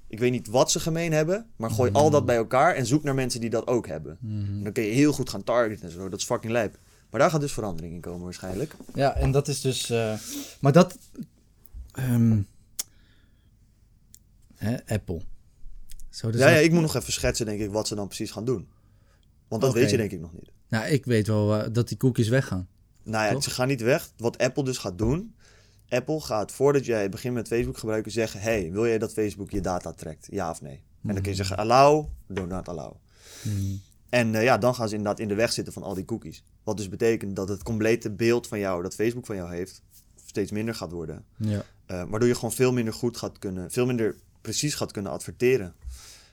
[0.08, 3.04] Ik weet niet wat ze gemeen hebben, maar gooi al dat bij elkaar en zoek
[3.04, 4.18] naar mensen die dat ook hebben.
[4.22, 6.10] En dan kun je heel goed gaan targeten en zo.
[6.10, 6.78] Dat is fucking lijp.
[7.10, 8.76] Maar daar gaat dus verandering in komen waarschijnlijk.
[8.93, 9.89] Ja, en dat is dus.
[9.89, 10.13] eh,
[10.60, 10.98] maar dat.
[14.56, 15.22] hè, Apple.
[16.10, 18.32] Zo, dus ja, ja, ik moet nog even schetsen, denk ik, wat ze dan precies
[18.32, 18.69] gaan doen.
[19.48, 20.52] Want dat weet je denk ik nog niet.
[20.67, 22.67] Nou, ik weet wel eh, dat die cookies weggaan.
[23.04, 23.43] Nou ja, Toch?
[23.43, 24.12] ze gaan niet weg.
[24.17, 25.36] Wat Apple dus gaat doen.
[25.89, 29.62] Apple gaat voordat jij begint met Facebook gebruiken zeggen: Hey, wil jij dat Facebook je
[29.62, 30.28] data trekt?
[30.32, 30.84] Ja of nee?
[31.04, 32.95] En dan kun je zeggen: Allow, do not allow.
[34.10, 36.43] En eh, ja, dan gaan ze inderdaad in de weg zitten van al die cookies.
[36.63, 39.82] Wat dus betekent dat het complete beeld van jou, dat Facebook van jou heeft,
[40.26, 41.26] steeds minder gaat worden.
[41.38, 41.63] Ja.
[41.86, 45.74] Eh, waardoor je gewoon veel minder goed gaat kunnen, veel minder precies gaat kunnen adverteren.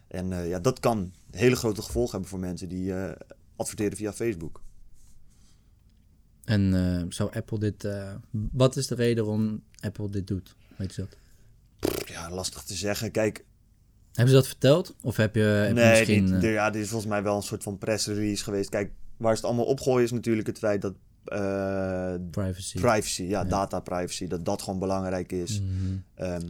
[0.09, 3.17] En eh, ja, dat kan hele grote gevolgen hebben voor mensen die eh,
[3.57, 4.62] adverteren via Facebook.
[6.45, 7.85] En eh, zou Apple dit.
[7.85, 10.57] eh, wat is de reden waarom Apple dit doet?
[10.77, 11.17] Weet je dat?
[12.09, 13.11] Ja, lastig te zeggen.
[13.11, 13.45] Kijk,
[14.17, 14.95] Hebben ze dat verteld?
[15.03, 16.25] Of heb je, heb je nee, misschien.
[16.25, 18.69] niet, eh, ja, dit is volgens mij wel een soort van pressrelease geweest.
[18.69, 22.81] Kijk, waar ze het allemaal opgooien is natuurlijk het feit dat eh, privacy?
[22.81, 25.61] privacy, ja, data privacy, dat dat gewoon belangrijk is.
[25.61, 25.97] Mhm.
[26.15, 26.49] Ehm,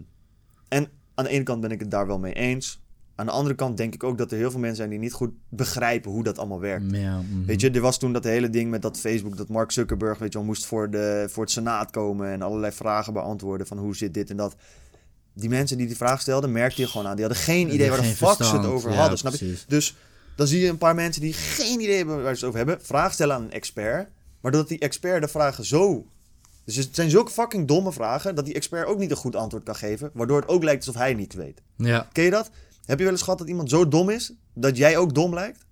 [0.69, 2.85] en aan de ene kant ben ik het daar wel mee eens.
[3.15, 5.13] Aan de andere kant denk ik ook dat er heel veel mensen zijn die niet
[5.13, 6.97] goed begrijpen hoe dat allemaal werkt.
[6.97, 7.45] Ja, mhm.
[7.45, 10.33] Weet je, er was toen dat hele ding met dat Facebook, dat Mark Zuckerberg, weet
[10.33, 13.97] je wel, moest voor, de, voor het Senaat komen en allerlei vragen beantwoorden van hoe
[13.97, 14.57] zit dit en dat.
[15.38, 17.16] Die mensen die die vraag stelden, merkte je gewoon aan.
[17.16, 19.57] Die hadden geen idee waar de fuck ze het over Ja, hadden, snap je?
[19.68, 19.96] Dus
[20.37, 22.87] dan zie je een paar mensen die geen idee hebben waar ze het over hebben,
[22.87, 24.09] vragen stellen aan een expert,
[24.40, 26.07] maar dat die expert de vragen zo...
[26.64, 29.64] Dus het zijn zulke fucking domme vragen, dat die expert ook niet een goed antwoord
[29.64, 31.62] kan geven, waardoor het ook lijkt alsof hij niet weet.
[31.77, 32.09] Ja.
[32.12, 32.51] Ken je dat?
[32.85, 35.64] Heb je wel eens gehad dat iemand zo dom is, dat jij ook dom lijkt?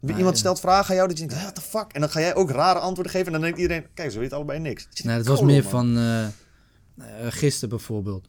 [0.00, 0.34] Iemand ja.
[0.34, 1.92] stelt vragen aan jou, dat je denkt, what the fuck?
[1.92, 4.36] En dan ga jij ook rare antwoorden geven en dan denkt iedereen, kijk, ze weten
[4.36, 4.88] allebei niks.
[5.02, 5.70] Nou, het was meer man.
[5.70, 6.32] van eh, eh,
[7.28, 8.28] gisteren bijvoorbeeld.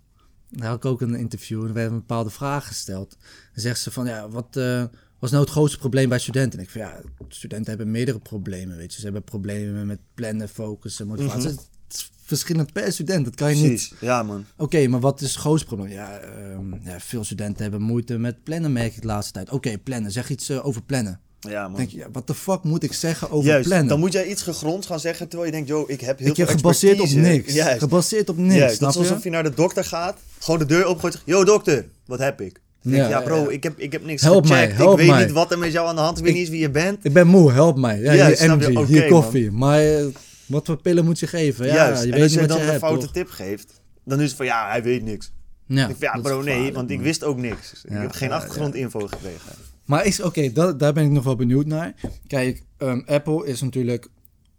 [0.50, 3.18] Daar had ik ook een interview en er werden een bepaalde vragen gesteld.
[3.54, 4.84] Dan zegt ze van, ja, wat eh,
[5.20, 6.60] was nou het grootste probleem bij studenten?
[6.60, 8.98] En ik van, ja, studenten hebben meerdere problemen, weet je.
[8.98, 11.50] Ze hebben problemen met plannen, focussen, motivatie.
[11.50, 11.60] Mhm.
[11.88, 13.68] Het is verschillend per student, dat kan je niet...
[13.68, 14.46] Precies, ja man.
[14.58, 15.90] Oké, maar wat is het grootste probleem?
[15.90, 19.50] Ja, ehm, ja, veel studenten hebben moeite met plannen, merk ik de laatste tijd.
[19.50, 21.20] Oké, plannen, zeg iets eh, over plannen.
[21.40, 21.78] Ja man.
[21.78, 23.88] Denk je, ja, wat de fuck moet ik zeggen over Juist, plannen?
[23.88, 26.36] dan moet jij iets gegronds gaan zeggen, terwijl je denkt, yo, ik heb heel ik
[26.36, 27.54] veel heb gebaseerd op niks.
[27.54, 27.80] Juist.
[27.80, 29.02] Gebaseerd op niks, Juist, dat is je?
[29.02, 32.20] alsof je naar de dokter gaat, gewoon de deur opgooit en zegt, yo dokter, wat
[32.20, 32.60] heb ik?
[32.82, 33.50] Je, Ja, ja bro.
[33.50, 35.24] Ik, heb, ik heb niks Help mij, gecheckt, help ik weet mij.
[35.26, 36.70] niet wat er met jou aan de hand is, ik weet niet eens wie je
[36.70, 37.06] bent.
[37.06, 38.00] Ik ben moe, help mij.
[38.00, 38.52] Ja, je?
[38.52, 39.10] Oké, hier man.
[39.10, 39.52] koffie.
[39.52, 40.06] Maar eh,
[40.46, 41.66] wat voor pillen moet je geven?
[41.66, 42.80] Ja, Juist, je en weet als je dan je een hebt.
[42.80, 43.14] foute toch?
[43.14, 45.32] tip geeft, dan is het van, ja, hij weet niks.
[45.66, 47.74] Ja, ik ja bro, nee, want ik wist ook niks.
[47.84, 49.52] ik heb geen achtergrondinfo gekregen.
[49.88, 51.94] Maar is oké, da- daar ben ik nog wel benieuwd naar.
[52.28, 54.08] Kijk, ehm, Apple is natuurlijk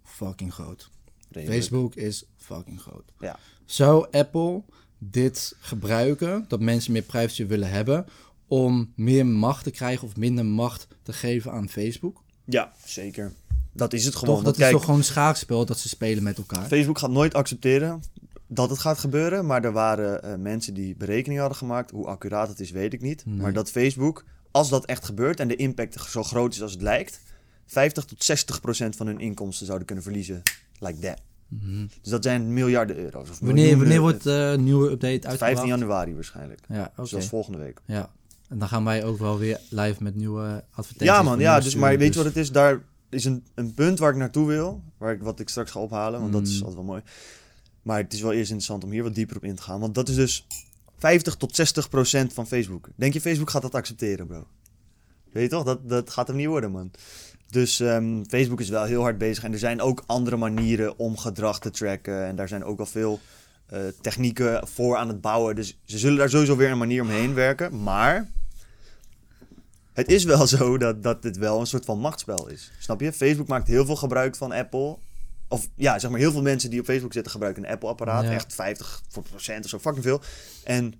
[0.04, 0.90] fucking groot.
[1.30, 1.60] Redelijk.
[1.62, 3.12] Facebook is fucking groot.
[3.20, 3.38] Ja.
[3.64, 4.62] Zou Apple
[4.98, 8.06] dit gebruiken, dat mensen meer privacy willen hebben,
[8.46, 12.22] om meer macht te krijgen of minder macht te geven aan Facebook?
[12.44, 13.32] ja, zeker.
[13.72, 14.34] Dat is het gewoon.
[14.34, 16.66] toch, want dat is kijk, toch gewoon een schaakspel dat ze spelen met elkaar?
[16.66, 18.02] Facebook gaat nooit accepteren
[18.46, 19.46] dat het gaat gebeuren.
[19.46, 21.90] Maar er waren eh, mensen die berekeningen hadden gemaakt.
[21.90, 23.26] Hoe accuraat het is, weet ik niet.
[23.26, 23.36] Nee.
[23.36, 24.24] Maar dat Facebook
[24.58, 27.20] als dat echt gebeurt en de impact zo groot is als het lijkt,
[27.66, 30.42] 50 tot 60 procent van hun inkomsten zouden kunnen verliezen.
[30.78, 31.20] Like that.
[32.02, 33.30] Dus dat zijn miljarden euro's.
[33.30, 33.44] Of Mhm.
[33.46, 35.38] Wanneer, wanneer wordt de nieuwe update uitgebracht?
[35.38, 36.60] 15 januari waarschijnlijk.
[36.68, 37.02] Ja, oké.
[37.02, 37.80] Dus dat is volgende week.
[37.84, 38.10] Ja.
[38.48, 41.16] En dan gaan wij ook wel weer live met nieuwe advertenties.
[41.16, 41.60] Ja man, ja.
[41.60, 42.52] Dus, maar weet je sturen, wat het is?
[42.52, 44.82] Daar is een, een punt waar ik naartoe wil.
[44.98, 46.20] Waar ik, wat ik straks ga ophalen.
[46.20, 46.58] Want dat is Mm.
[46.58, 47.02] altijd wel mooi.
[47.82, 49.80] Maar het is wel eerst interessant om hier wat dieper op in te gaan.
[49.80, 50.46] Want dat is dus
[50.98, 52.88] 50 tot 60 procent van Facebook.
[52.94, 54.46] Denk je Facebook gaat dat accepteren bro?
[55.32, 55.64] Weet je toch?
[55.64, 56.90] Dat, dat gaat hem niet worden man.
[57.50, 59.44] Dus ehm, Facebook is wel heel hard bezig.
[59.44, 62.24] En er zijn ook andere manieren om gedrag te tracken.
[62.24, 63.20] En daar zijn ook al veel
[63.66, 65.54] eh, technieken voor aan het bouwen.
[65.54, 67.82] Dus ze zullen daar sowieso weer een manier omheen werken.
[67.82, 68.30] Maar
[69.92, 72.70] het is wel zo dat, dat dit wel een soort van machtsspel is.
[72.78, 73.12] Snap je?
[73.12, 74.98] Facebook maakt heel veel gebruik van Apple.
[75.48, 78.24] Of ja, zeg maar heel veel mensen die op Facebook zitten gebruiken een Apple-apparaat.
[78.24, 78.30] Ja.
[78.30, 80.20] Echt 50 procent of zo, fucking veel.
[80.64, 80.94] En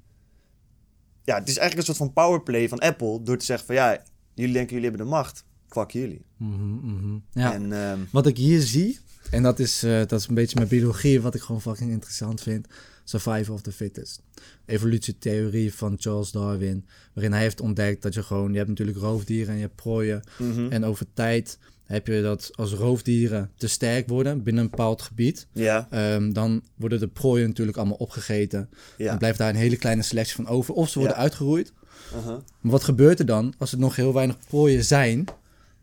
[1.25, 3.23] ja, het is eigenlijk een soort van powerplay van Apple.
[3.23, 4.03] Door te zeggen van ja,
[4.35, 5.45] jullie denken jullie hebben de macht.
[5.69, 6.25] Kwak jullie.
[6.37, 7.19] Mhm, mhm.
[7.33, 7.53] Ja.
[7.53, 8.99] En ehm, Wat ik hier zie,
[9.31, 12.41] en dat is, eh, dat is een beetje mijn biologie, wat ik gewoon fucking interessant
[12.41, 12.67] vind.
[13.09, 14.23] Survival of the fittest.
[14.67, 16.87] Evolutietheorie van Charles Darwin.
[17.15, 20.23] Waarin hij heeft ontdekt dat je gewoon, je hebt natuurlijk roofdieren en je hebt prooien.
[20.39, 20.67] mhm.
[20.71, 25.47] En over tijd heb je dat als roofdieren te sterk worden binnen een bepaald gebied.
[25.53, 28.69] ja, ehm, dan worden de prooien natuurlijk allemaal opgegeten.
[28.97, 29.09] ja.
[29.09, 30.75] Dan blijft daar een hele kleine selectie van over.
[30.75, 31.23] Of ze worden Ja.
[31.23, 31.73] uitgeroeid.
[32.15, 32.27] uh-huh.
[32.61, 35.25] Maar wat gebeurt er dan als er nog heel weinig prooien zijn?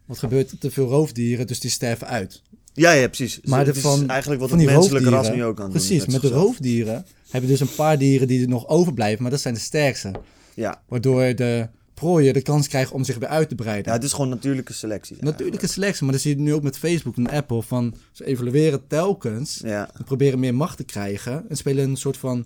[0.06, 0.58] Wat gebeurt er?
[0.58, 2.42] Te veel roofdieren, dus die sterven uit.
[2.76, 3.40] Ja, ja, precies.
[3.44, 5.86] Maar is eigenlijk wat het menselijke ras nu ook aan het doen.
[5.88, 9.32] Precies, met de roofdieren heb je dus een paar dieren die er nog overblijven, maar
[9.32, 10.12] dat zijn de sterkste.
[10.54, 10.82] Ja.
[10.88, 13.86] Waardoor de prooien de kans krijgen om zich weer uit te breiden.
[13.92, 15.18] ja, het is gewoon natuurlijke selectie.
[15.20, 17.62] Natuurlijke selectie, maar dat zie je nu ook met Facebook en Apple.
[17.64, 21.46] Van, ze evalueren telkens Ja, en proberen meer macht te krijgen.
[21.50, 22.46] En spelen een soort van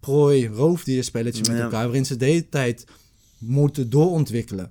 [0.00, 1.62] prooi-roofdierspelletje met Ja.
[1.62, 2.84] elkaar, waarin ze de hele tijd
[3.38, 4.70] moeten doorontwikkelen.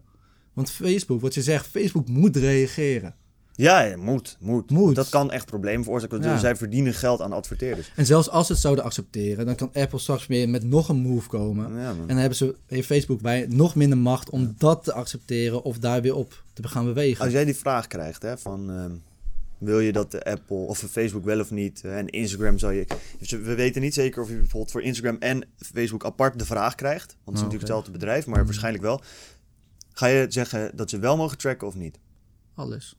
[0.54, 3.16] Want Facebook, wat je zegt, Facebook moet reageren.
[3.56, 4.96] Ja, ja moet, moet, Moet.
[4.96, 6.20] Dat kan echt problemen veroorzaken.
[6.22, 6.40] want Ja.
[6.40, 7.92] Zij verdienen geld aan adverteerders.
[7.96, 10.98] En zelfs als ze het zouden accepteren, dan kan Apple straks weer met nog een
[10.98, 11.74] move komen.
[11.74, 11.90] Ja.
[11.90, 15.78] En dan hebben ze, heeft Facebook bij nog minder macht om dat te accepteren of
[15.80, 17.24] daar weer op te gaan bewegen.
[17.24, 18.92] Als jij die vraag krijgt, hè, van ehm,
[19.58, 22.88] wil je dat de Apple of Facebook wel of niet, eh, en Instagram zou je...
[23.20, 26.76] dus we weten niet zeker of je bijvoorbeeld voor Instagram en Facebook apart de vraag
[26.76, 27.06] krijgt.
[27.06, 29.02] Want het is Oh, natuurlijk hetzelfde bedrijf, maar waarschijnlijk wel.
[29.92, 32.00] Ga je zeggen dat ze wel mogen tracken of niet?
[32.56, 32.96] Alles.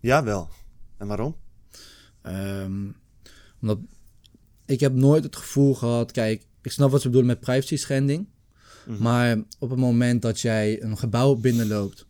[0.00, 0.48] Ja, wel.
[0.96, 1.36] En waarom?
[2.22, 2.90] Ehm,
[3.60, 3.78] omdat
[4.66, 8.28] ik heb nooit het gevoel gehad, kijk, ik snap wat ze bedoelen met privacy schending.
[8.86, 9.02] Mhm.
[9.02, 12.06] Maar op het moment dat jij een gebouw binnenloopt,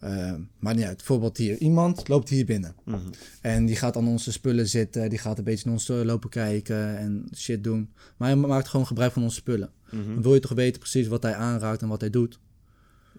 [0.00, 2.74] ehm maar niet uit, bijvoorbeeld hier, iemand loopt hier binnen.
[2.84, 2.98] Mhm.
[3.40, 6.98] En die gaat aan onze spullen zitten, die gaat een beetje naar ons lopen kijken
[6.98, 7.92] en shit doen.
[8.16, 9.70] Maar hij maakt gewoon gebruik van onze spullen.
[9.90, 10.14] Mhm.
[10.14, 12.40] Dan wil je toch weten precies wat hij aanraakt en wat hij doet.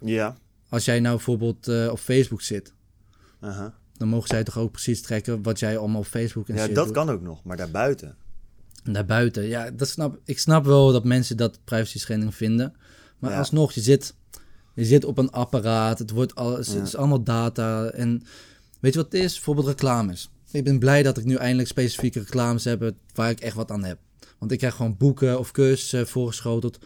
[0.01, 0.37] Ja.
[0.69, 2.73] Als jij nou bijvoorbeeld eh, op Facebook zit,
[3.39, 3.78] aha.
[3.99, 6.75] Dan mogen zij toch ook precies trekken wat jij allemaal op Facebook en Ja, shit
[6.75, 6.93] dat doet.
[6.93, 8.15] kan ook nog, maar daarbuiten.
[8.83, 12.73] En daarbuiten, ja, dat snap, ik snap wel dat mensen dat privacy schending vinden.
[13.19, 13.37] Maar Ja.
[13.37, 14.13] alsnog, je zit,
[14.73, 16.77] je zit op een apparaat, het, wordt al, het is- Ja.
[16.79, 17.85] het is allemaal data.
[17.89, 18.23] En
[18.79, 19.33] weet je wat het is?
[19.33, 20.29] Bijvoorbeeld reclames.
[20.51, 23.83] Ik ben blij dat ik nu eindelijk specifieke reclames heb waar ik echt wat aan
[23.83, 23.97] heb.
[24.39, 26.79] Want ik krijg gewoon boeken of cursussen voorgeschoteld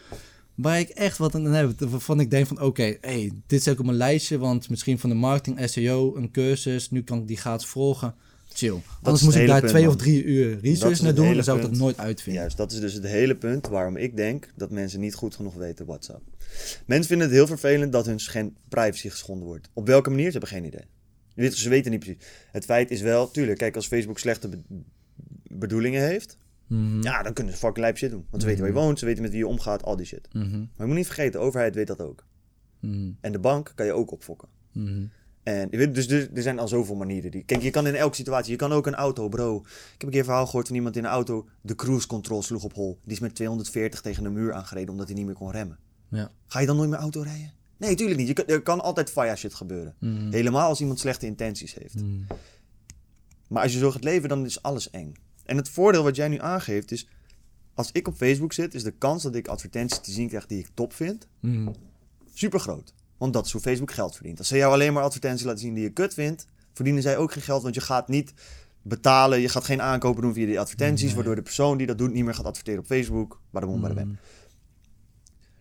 [0.56, 1.80] waar ik echt wat aan heb.
[1.80, 5.10] Waarvan ik denk van oké, hey, dit zet ik op mijn lijstje, want misschien van
[5.10, 8.16] de marketing, SEO, een cursus, nu kan ik die gratis volgen.
[8.56, 8.76] Chill.
[8.76, 9.94] is Anders het moest ik daar punt, twee man.
[9.94, 12.42] of drie uur Dat research naar doen, dan zou ik dat nooit uitvinden.
[12.42, 15.54] Juist, dat is dus het hele punt waarom ik denk dat mensen niet goed genoeg
[15.54, 16.22] weten WhatsApp.
[16.86, 19.70] Mensen vinden het heel vervelend dat hun privacy geschonden wordt.
[19.74, 20.26] Op welke manier?
[20.26, 21.52] Ze hebben geen idee.
[21.52, 22.24] Ze weten niet precies.
[22.52, 24.62] Het feit is wel, tuurlijk, kijk, als Facebook slechte be-
[25.44, 26.38] bedoelingen heeft,
[26.68, 27.02] Mhm.
[27.02, 28.26] ja, dan kunnen ze fucking lijp shit doen.
[28.30, 30.28] Want ze weten waar je woont, ze weten met wie je omgaat, al die shit.
[30.34, 30.60] Mhm.
[30.60, 32.26] Maar je moet niet vergeten, de overheid weet dat ook.
[32.80, 33.12] Mhm.
[33.22, 34.50] En de bank kan je ook opfokken.
[34.72, 35.06] Mhm.
[35.44, 37.32] En je weet, dus er, er zijn al zoveel manieren.
[37.32, 39.58] Die, kijk, je kan in elke situatie, je kan ook een auto, bro.
[39.58, 42.42] Ik heb een keer een verhaal gehoord van iemand in een auto, de cruise control
[42.44, 43.00] sloeg op hol.
[43.04, 45.78] Die is met 240 tegen een muur aangereden omdat hij niet meer kon remmen.
[46.10, 46.32] Ja.
[46.48, 47.54] Ga je dan nooit meer auto rijden?
[47.78, 48.28] Nee, tuurlijk niet.
[48.28, 49.96] Je kan, er kan altijd fire shit gebeuren.
[50.00, 50.32] Mhm.
[50.32, 51.96] Helemaal als iemand slechte intenties heeft.
[51.96, 52.22] Mhm.
[53.48, 55.14] Maar als je zo gaat leven, dan is alles eng.
[55.44, 57.08] En het voordeel wat jij nu aangeeft is...
[57.76, 60.60] Als ik op Facebook zit, is de kans dat ik advertenties te zien krijg die
[60.60, 61.28] ik top vind...
[61.40, 61.72] Mhm.
[62.34, 62.94] super groot.
[63.18, 64.38] Want dat is hoe Facebook geld verdient.
[64.38, 66.48] Als ze jou alleen maar advertenties laten zien die je kut vindt...
[66.74, 68.34] verdienen zij ook geen geld, want je gaat niet
[68.82, 69.40] betalen...
[69.40, 71.06] je gaat geen aankopen doen via die advertenties...
[71.06, 71.16] Nee.
[71.16, 73.42] waardoor de persoon die dat doet niet meer gaat adverteren op Facebook.
[73.50, 74.08] Badaboom, badabam.
[74.08, 74.18] Mhm.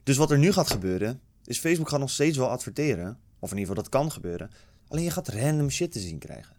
[0.02, 3.18] Dus wat er nu gaat gebeuren, is Facebook gaat nog steeds wel adverteren.
[3.38, 4.50] Of in ieder geval, dat kan gebeuren.
[4.88, 6.56] Alleen je gaat random shit te zien krijgen.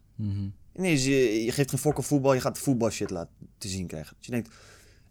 [0.74, 0.84] Mhm.
[0.86, 3.88] Ineens, je, je geeft geen fok op voetbal, je gaat voetbal shit laten te zien
[3.88, 4.15] krijgen.
[4.17, 4.49] Dus je denkt...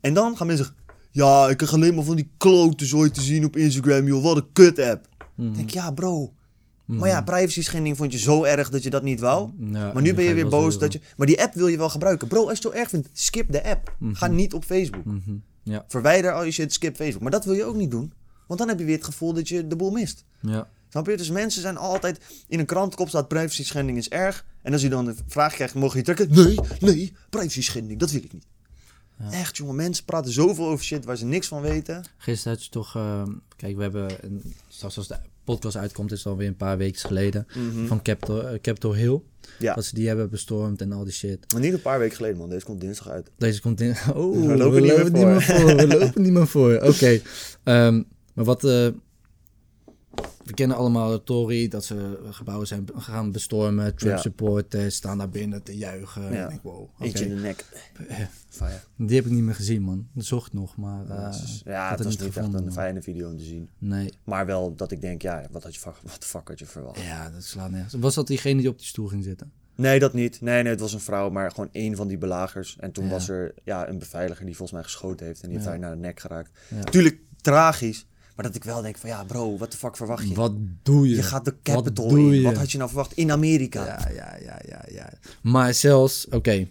[0.01, 0.83] En dan gaan mensen zeggen...
[1.11, 4.23] Ja, ik krijg alleen maar van die klote zooi te zien op Instagram, joh.
[4.23, 5.09] Wat een kut app.
[5.37, 6.33] Ik denk, ja bro.
[6.85, 9.51] Maar ja, privacy schending vond je zo erg dat je dat niet wou.
[9.59, 11.01] Ja, Maar nu ben je weer boos dat je...
[11.17, 12.29] Maar die app wil je wel gebruiken.
[12.29, 13.97] Bro, als je het zo erg vindt, skip de app.
[14.13, 15.05] Ga niet op Facebook.
[15.05, 15.35] Mhm.
[15.63, 17.23] Ja, Verwijder al je shit, skip Facebook.
[17.23, 18.13] Maar dat wil je ook niet doen.
[18.47, 20.25] Want dan heb je weer het gevoel dat je de boel mist.
[20.41, 20.69] ja.
[20.93, 21.17] Snap je?
[21.17, 22.19] Dus mensen zijn altijd...
[22.49, 24.45] In een krantenkop staat privacy schending is erg.
[24.63, 26.29] En als je dan de vraag krijgt, mogen je trekken?
[26.31, 28.47] Nee, nee, privacy schending, dat wil ik niet.
[29.31, 32.05] Echt jongen, mensen praten zoveel over shit waar ze niks van weten.
[32.17, 32.97] Gisteren had je toch...
[32.97, 34.11] ehm, kijk, we hebben...
[34.21, 37.47] Een, straks als de podcast uitkomt, is het alweer een paar weken geleden.
[37.87, 39.21] Van Capitol, eh, Capitol Hill.
[39.59, 39.75] Ja.
[39.75, 41.53] Dat ze die hebben bestormd en al die shit.
[41.53, 43.31] Maar niet een paar weken geleden man, deze komt dinsdag uit.
[43.39, 43.95] Deze komt in...
[44.15, 45.77] Oh, We lopen niet meer niet meer voor.
[45.77, 46.75] We lopen niet meer voor.
[46.91, 47.21] Oké.
[47.63, 48.03] Ehm,
[48.35, 48.65] maar wat...
[48.65, 48.89] eh,
[50.45, 53.95] we kennen allemaal de Tory, dat ze gebouwen zijn gaan bestormen.
[53.97, 54.21] Trump Ja.
[54.21, 56.33] supporters staan daar binnen te juichen.
[56.33, 56.49] Ja.
[56.49, 56.89] Ik wow.
[56.99, 57.65] Eentje in de nek.
[58.49, 58.81] Fire.
[58.97, 60.07] Die heb ik niet meer gezien, man.
[60.13, 61.07] Dat zocht nog, maar...
[61.09, 63.29] Ja, eh, het is- ik ja, had het was niet echt gevonden, een fijne video
[63.31, 63.69] om te zien.
[63.79, 64.13] Nee.
[64.25, 67.01] Maar wel dat ik denk, ja, wat had je wat de fuck had je verwacht?
[67.01, 67.95] Ja, dat slaat nergens.
[67.95, 69.53] Was dat diegene die op die stoel ging zitten?
[69.75, 70.41] Nee, dat niet.
[70.41, 72.77] Nee, nee, het was een vrouw, maar gewoon één van die belagers.
[72.81, 73.11] En toen Ja.
[73.11, 75.91] was er ja, een beveiliger die volgens mij geschoten heeft en die heeft haar naar
[75.91, 76.51] de nek geraakt.
[76.69, 76.83] Ja.
[76.83, 78.07] Tuurlijk tragisch,
[78.37, 80.35] maar dat ik wel denk van ja, bro, wat de fuck verwacht je?
[80.35, 80.53] Wat
[80.83, 81.15] doe je?
[81.17, 82.43] Je gaat de Wat Capitol doe in.
[82.43, 83.85] Wat had je nou verwacht in Amerika?
[83.87, 85.13] Ja, ja, ja, ja, ja.
[85.41, 86.67] Maar zelfs, oké.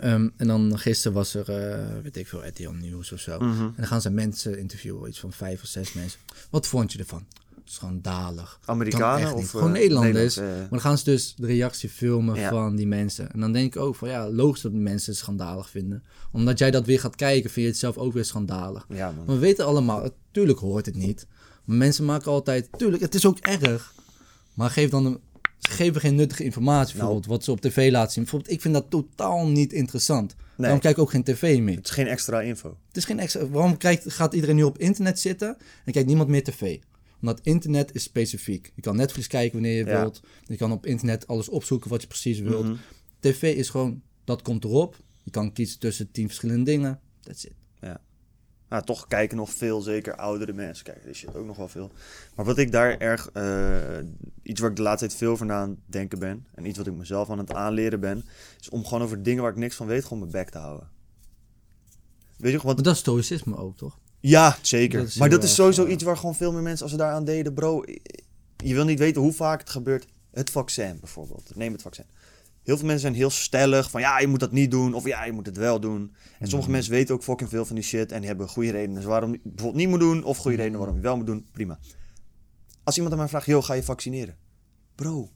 [0.00, 3.38] Ehm, en dan gisteren was er, eh, weet ik veel, RTL Nieuws of zo.
[3.38, 3.62] Mhm.
[3.62, 6.20] En dan gaan ze mensen interviewen, iets van vijf of zes mensen.
[6.50, 7.24] Wat vond je ervan?
[7.64, 8.58] Schandalig.
[8.64, 10.36] Kan Amerikanen of Gewoon eh, Nederlanders.
[10.36, 12.50] Nederlands, eh, Maar dan gaan ze dus de reactie filmen Ja.
[12.50, 13.32] van die mensen.
[13.32, 16.02] En dan denk ik ook van ja, logisch dat mensen het schandalig vinden.
[16.32, 18.86] Omdat jij dat weer gaat kijken, vind je het zelf ook weer schandalig.
[18.88, 19.24] ja, man.
[19.24, 21.26] Maar we weten allemaal, natuurlijk hoort het niet.
[21.64, 23.94] Maar mensen maken altijd, tuurlijk, het is ook erg.
[24.54, 25.18] Maar geef dan een,
[25.58, 26.98] ze geven geen nuttige informatie, Nou.
[26.98, 28.22] bijvoorbeeld wat ze op tv laten zien.
[28.22, 30.34] Bijvoorbeeld, ik vind dat totaal niet interessant.
[30.56, 31.76] Daarom kijk ik ook geen tv meer.
[31.76, 32.76] Het is geen extra info.
[32.88, 33.48] Het is geen extra.
[33.48, 36.78] Waarom kijkt, gaat iedereen nu op internet zitten en kijkt niemand meer tv?
[37.20, 38.72] Omdat internet is specifiek.
[38.74, 40.00] Je kan Netflix kijken wanneer je Ja.
[40.00, 40.20] wilt.
[40.46, 42.64] Je kan op internet alles opzoeken wat je precies wilt.
[42.64, 42.74] Mhm.
[43.20, 44.96] TV is gewoon, dat komt erop.
[45.22, 47.00] Je kan kiezen tussen tien verschillende dingen.
[47.20, 47.52] That's it.
[48.74, 50.84] Nou, toch kijken nog veel, zeker oudere mensen.
[50.84, 51.90] Kijken dit shit ook nog wel veel.
[52.34, 53.98] Maar wat ik daar erg, eh,
[54.42, 56.86] iets waar ik de laatste tijd veel van aan het denken ben, en iets wat
[56.86, 58.24] ik mezelf aan het aanleren ben,
[58.60, 60.88] is om gewoon over dingen waar ik niks van weet, gewoon mijn bek te houden.
[62.36, 63.98] Weet je, want Maar dat is stoïcisme ook, toch?
[64.20, 65.00] Ja, zeker.
[65.00, 67.24] Dat maar dat is sowieso eh, iets waar gewoon veel meer mensen, als ze daaraan
[67.24, 67.84] deden, bro.
[68.56, 70.06] Je wil niet weten hoe vaak het gebeurt.
[70.30, 71.52] Het vaccin bijvoorbeeld.
[71.54, 72.04] Neem het vaccin.
[72.64, 74.94] Heel veel mensen zijn heel stellig van ja, je moet dat niet doen.
[74.94, 76.14] Of ja, je moet het wel doen.
[76.38, 78.12] En sommige mensen weten ook fucking veel van die shit.
[78.12, 80.24] En die hebben goede redenen dus waarom je het bijvoorbeeld niet moet doen.
[80.24, 81.46] Of goede redenen waarom je wel moet doen.
[81.52, 81.78] Prima.
[82.84, 84.36] Als iemand aan mij vraagt, yo, ga je vaccineren?
[84.94, 85.30] Bro,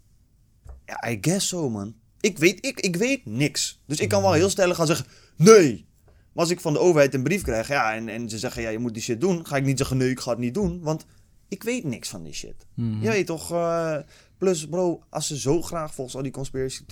[0.87, 1.95] ja, I guess so, man.
[2.21, 3.83] Ik weet, ik, ik weet niks.
[3.87, 5.07] Dus ik kan wel heel stellig gaan zeggen,
[5.37, 5.87] nee.
[6.07, 8.69] Maar als ik van de overheid een brief krijg, ja, en, en ze zeggen, ja,
[8.69, 10.81] je moet die shit doen, ga ik niet zeggen, nee, ik ga het niet doen,
[10.81, 11.07] want
[11.49, 12.67] ik weet niks van die shit.
[12.75, 13.03] Mhm.
[13.03, 13.97] Je weet toch, eh,
[14.39, 16.83] plus bro, als ze zo graag volgens al die conspiracy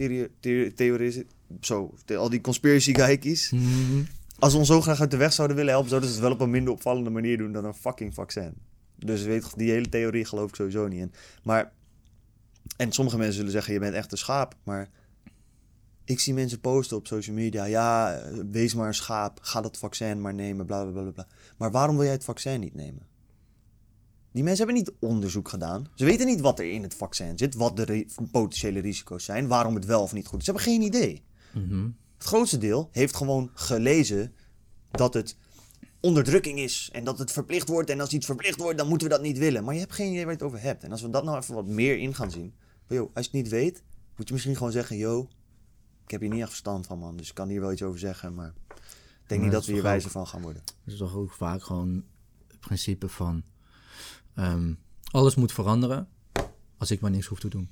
[1.61, 4.03] zo, al die conspiracy geikies, Mhm.
[4.39, 6.35] als ze ons zo graag uit de weg zouden willen helpen, zouden ze het wel
[6.35, 8.55] op een minder opvallende manier doen dan een fucking vaccin.
[8.99, 11.13] Dus weet die hele theorie geloof ik sowieso niet in.
[11.45, 11.73] Maar,
[12.77, 14.89] en sommige mensen zullen zeggen, je bent echt een schaap, maar
[16.05, 18.21] ik zie mensen posten op social media, ja,
[18.51, 21.27] wees maar een schaap, ga dat vaccin maar nemen, bla bla bla, bla.
[21.57, 23.03] Maar waarom wil jij het vaccin niet nemen?
[24.37, 25.87] Die mensen hebben niet onderzoek gedaan.
[25.95, 29.75] Ze weten niet wat er in het vaccin zit, wat de potentiële risico's zijn, waarom
[29.75, 30.45] het wel of niet goed is.
[30.45, 31.23] Ze hebben geen idee.
[31.55, 31.89] Mhm.
[32.17, 34.35] Het grootste deel heeft gewoon gelezen
[34.91, 35.37] dat het
[36.01, 37.91] onderdrukking is en dat het verplicht wordt.
[37.91, 39.65] En als iets verplicht wordt, dan moeten we dat niet willen.
[39.65, 40.85] Maar je hebt geen idee waar je het over hebt.
[40.85, 42.55] En als we dat nou even wat meer in gaan zien.
[42.89, 43.83] Yo, als je het niet weet,
[44.17, 45.29] moet je misschien gewoon zeggen: Yo,
[46.05, 47.17] ik heb hier niet echt verstand van, man.
[47.17, 48.35] Dus ik kan hier wel iets over zeggen.
[48.35, 48.75] Maar ik
[49.27, 50.63] denk Maar niet dat we hier wijzer van gaan worden.
[50.65, 52.05] Dat is toch ook vaak gewoon
[52.49, 53.43] het principe van...
[54.37, 54.73] ehm,
[55.11, 56.09] alles moet veranderen
[56.79, 57.71] als ik maar niks hoef te doen.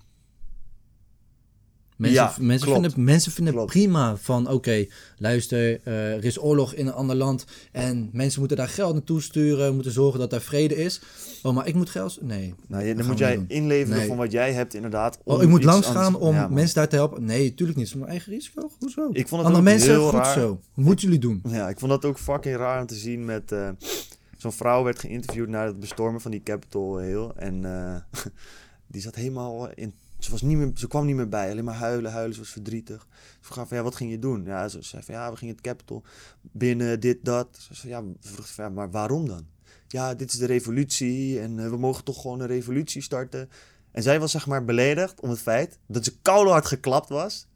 [1.97, 2.81] Mensen, Ja, mensen klopt.
[2.87, 3.71] vinden, mensen vinden Klopt.
[3.71, 4.87] prima van, oké,
[5.19, 9.21] luister, eh, er is oorlog in een ander land en mensen moeten daar geld naartoe
[9.23, 11.01] sturen, moeten zorgen dat daar vrede is.
[11.43, 12.19] Oh, maar ik moet geld...
[12.23, 12.55] Nee.
[12.69, 14.07] Nou, je, dan moet jij inleveren Nee.
[14.09, 15.19] van wat jij hebt, inderdaad.
[15.25, 17.25] Oh, ik moet iets langs anders- gaan om Ja, mensen daar te helpen?
[17.25, 17.87] Nee, tuurlijk niet.
[17.87, 18.71] Het is mijn eigen risico.
[18.79, 19.09] Hoezo?
[19.13, 20.35] Ik vond het Andere mensen heel goed raar.
[20.39, 20.61] zo.
[20.75, 21.43] Moeten jullie doen?
[21.49, 23.53] Ja, ik vond dat ook fucking raar om te zien met...
[23.53, 23.69] eh,
[24.45, 27.31] Zo'n vrouw werd geïnterviewd na het bestormen van die Capitol Hill.
[27.37, 28.21] En eh,
[28.93, 29.95] die zat helemaal in...
[30.19, 31.51] Ze, was niet meer, ze kwam niet meer bij.
[31.51, 32.35] Alleen maar huilen, huilen.
[32.35, 33.07] Ze was verdrietig.
[33.21, 34.45] Ze vroeg van, ja, wat ging je doen?
[34.45, 36.03] Ja, ze zei van, ja, we gingen het Capitol
[36.41, 37.49] binnen, dit, dat.
[37.59, 39.47] Ze zei, ja, vroeg van, ja, maar waarom dan?
[39.89, 43.51] Ja, dit is de revolutie en eh, we mogen toch gewoon een revolutie starten.
[43.91, 47.47] En zij was zeg maar beledigd om het feit dat ze koude hard geklapt was.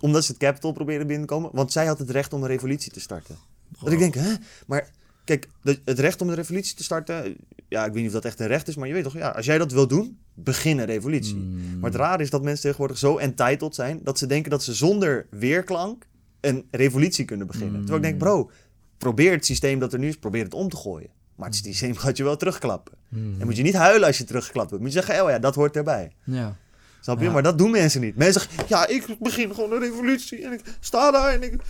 [0.00, 1.50] Omdat ze het Capitol probeerde binnen te komen.
[1.52, 3.36] Want zij had het recht om een revolutie te starten.
[3.80, 4.34] Dat ik denk, hè?
[4.66, 4.90] Maar
[5.28, 5.48] Kijk,
[5.84, 7.36] het recht om een revolutie te starten...
[7.68, 9.14] Ja, ik weet niet of dat echt een recht is, maar je weet toch...
[9.14, 11.36] Ja, als jij dat wil doen, begin een revolutie.
[11.36, 11.78] Mm.
[11.78, 14.00] Maar het rare is dat mensen tegenwoordig zo entitled zijn...
[14.02, 16.06] dat ze denken dat ze zonder weerklank
[16.40, 17.80] een revolutie kunnen beginnen.
[17.80, 17.86] Mm.
[17.86, 18.50] Terwijl ik denk, bro,
[18.98, 20.16] probeer het systeem dat er nu is...
[20.16, 21.10] probeer het om te gooien.
[21.34, 22.94] Maar het systeem gaat je wel terugklappen.
[23.08, 23.40] Mm.
[23.40, 24.84] En moet je niet huilen als je teruggeklapt wordt.
[24.84, 26.12] Moet je zeggen, oh ja, dat hoort erbij.
[26.24, 26.56] Ja.
[27.00, 27.24] Snap je?
[27.24, 27.32] Ja.
[27.32, 28.16] Maar dat doen mensen niet.
[28.16, 30.44] Mensen zeggen, ja, ik begin gewoon een revolutie.
[30.44, 31.62] En ik sta daar en ik...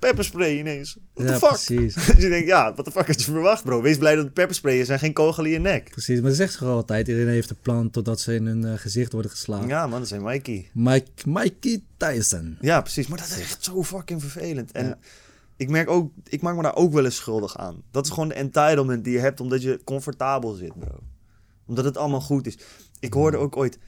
[0.00, 0.96] Pepperspray ineens.
[1.14, 1.48] What ja, the fuck?
[1.48, 1.94] precies.
[2.14, 3.82] Dus je denkt, ja, wat de fuck had je verwacht, bro?
[3.82, 5.90] Wees blij dat het pepperspray is en geen kogel in je nek.
[5.90, 7.08] Precies, maar dat zegt ze altijd.
[7.08, 9.68] Iedereen heeft een plan totdat ze in hun eh, gezicht worden geslagen.
[9.68, 10.70] Ja, man, dat zijn Mikey.
[10.72, 12.58] Mike, Mikey Tyson.
[12.60, 13.06] Ja, precies.
[13.06, 14.72] Maar dat is echt zo fucking vervelend.
[14.72, 14.98] En Ja.
[15.56, 17.82] ik merk ook, ik maak me daar ook wel eens schuldig aan.
[17.90, 20.98] Dat is gewoon de entitlement die je hebt omdat je comfortabel zit, bro.
[21.66, 22.58] Omdat het allemaal goed is.
[23.00, 23.78] Ik hoorde ook ooit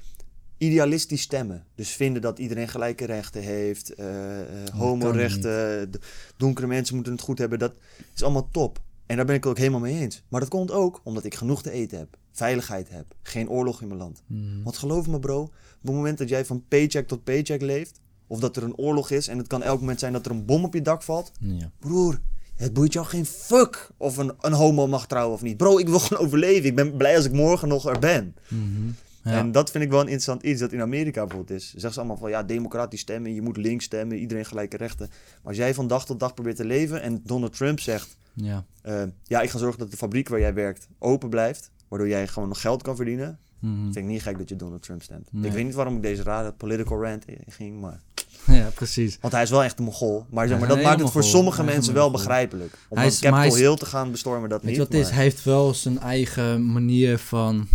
[0.62, 1.64] idealistisch stemmen.
[1.74, 3.94] Dus vinden dat iedereen gelijke rechten heeft.
[3.94, 5.90] eh eh, homorechten.
[6.36, 7.58] Donkere mensen moeten het goed hebben.
[7.58, 7.74] Dat
[8.14, 8.80] is allemaal top.
[9.06, 10.22] En daar ben ik het ook helemaal mee eens.
[10.28, 12.16] Maar dat komt ook omdat ik genoeg te eten heb.
[12.32, 13.04] Veiligheid heb.
[13.22, 14.22] Geen oorlog in mijn land.
[14.26, 14.62] Mm.
[14.62, 15.50] Want geloof me bro, op
[15.82, 19.28] het moment dat jij van paycheck tot paycheck leeft, of dat er een oorlog is
[19.28, 21.70] en het kan elk moment zijn dat er een bom op je dak valt, Ja.
[21.78, 22.20] broer,
[22.56, 25.56] het boeit jou geen fuck of een, een homo mag trouwen of niet.
[25.56, 26.64] Bro, ik wil gewoon overleven.
[26.68, 28.34] Ik ben blij als ik morgen nog er ben.
[28.48, 28.90] Mhm.
[29.24, 29.32] Ja.
[29.32, 31.70] En dat vind ik wel een interessant iets dat in Amerika bijvoorbeeld is.
[31.70, 35.06] Zeggen ze allemaal van ja, democratisch stemmen, je moet links stemmen, iedereen gelijke rechten.
[35.08, 38.64] Maar als jij van dag tot dag probeert te leven en Donald Trump zegt, ja.
[38.82, 42.28] eh, ja, ik ga zorgen dat de fabriek waar jij werkt open blijft, waardoor jij
[42.28, 43.38] gewoon nog geld kan verdienen.
[43.58, 43.82] Mhm.
[43.82, 45.28] Vind ik niet gek dat je Donald Trump stemt.
[45.32, 45.44] Nee.
[45.46, 48.00] Ik weet niet waarom ik deze rare political rant in ging, maar...
[48.46, 49.18] ja, precies.
[49.20, 50.24] Want hij is wel echt een mogol.
[50.30, 52.78] Maar, zeg maar dat maakt het voor sommige mensen wel begrijpelijk.
[52.88, 54.80] Om Hij is- Capitol hij is- Hill te gaan bestormen, dat Weet niet.
[54.80, 55.10] je wat is?
[55.10, 57.66] Hij heeft wel zijn eigen manier van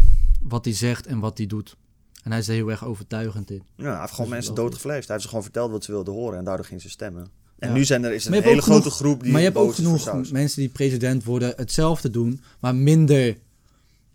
[0.48, 1.76] wat hij zegt en wat hij doet.
[2.24, 3.64] En hij is er heel erg overtuigend in.
[3.76, 5.00] Ja, hij heeft gewoon Dus mensen doodgevleesd.
[5.04, 7.28] Hij heeft ze gewoon verteld wat ze wilden horen en daardoor gingen ze stemmen.
[7.60, 7.74] En Ja.
[7.76, 9.74] nu zijn er, is er een hele grote genoeg- groep die maar je hebt ook
[9.76, 13.38] genoeg mensen die president worden hetzelfde doen, maar minder,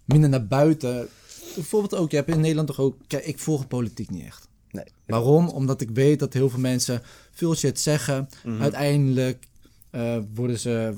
[0.05, 1.09] minder naar buiten.
[1.55, 2.97] Bijvoorbeeld ook, je hebt in Nederland toch ook...
[3.07, 4.49] Kijk, ik volg politiek niet echt.
[4.70, 4.85] Nee.
[5.07, 5.49] Waarom?
[5.49, 7.03] Omdat ik weet dat heel veel mensen
[7.33, 8.28] veel shit zeggen.
[8.45, 8.62] Mhm.
[8.62, 9.47] Uiteindelijk
[9.91, 10.95] eh, worden ze,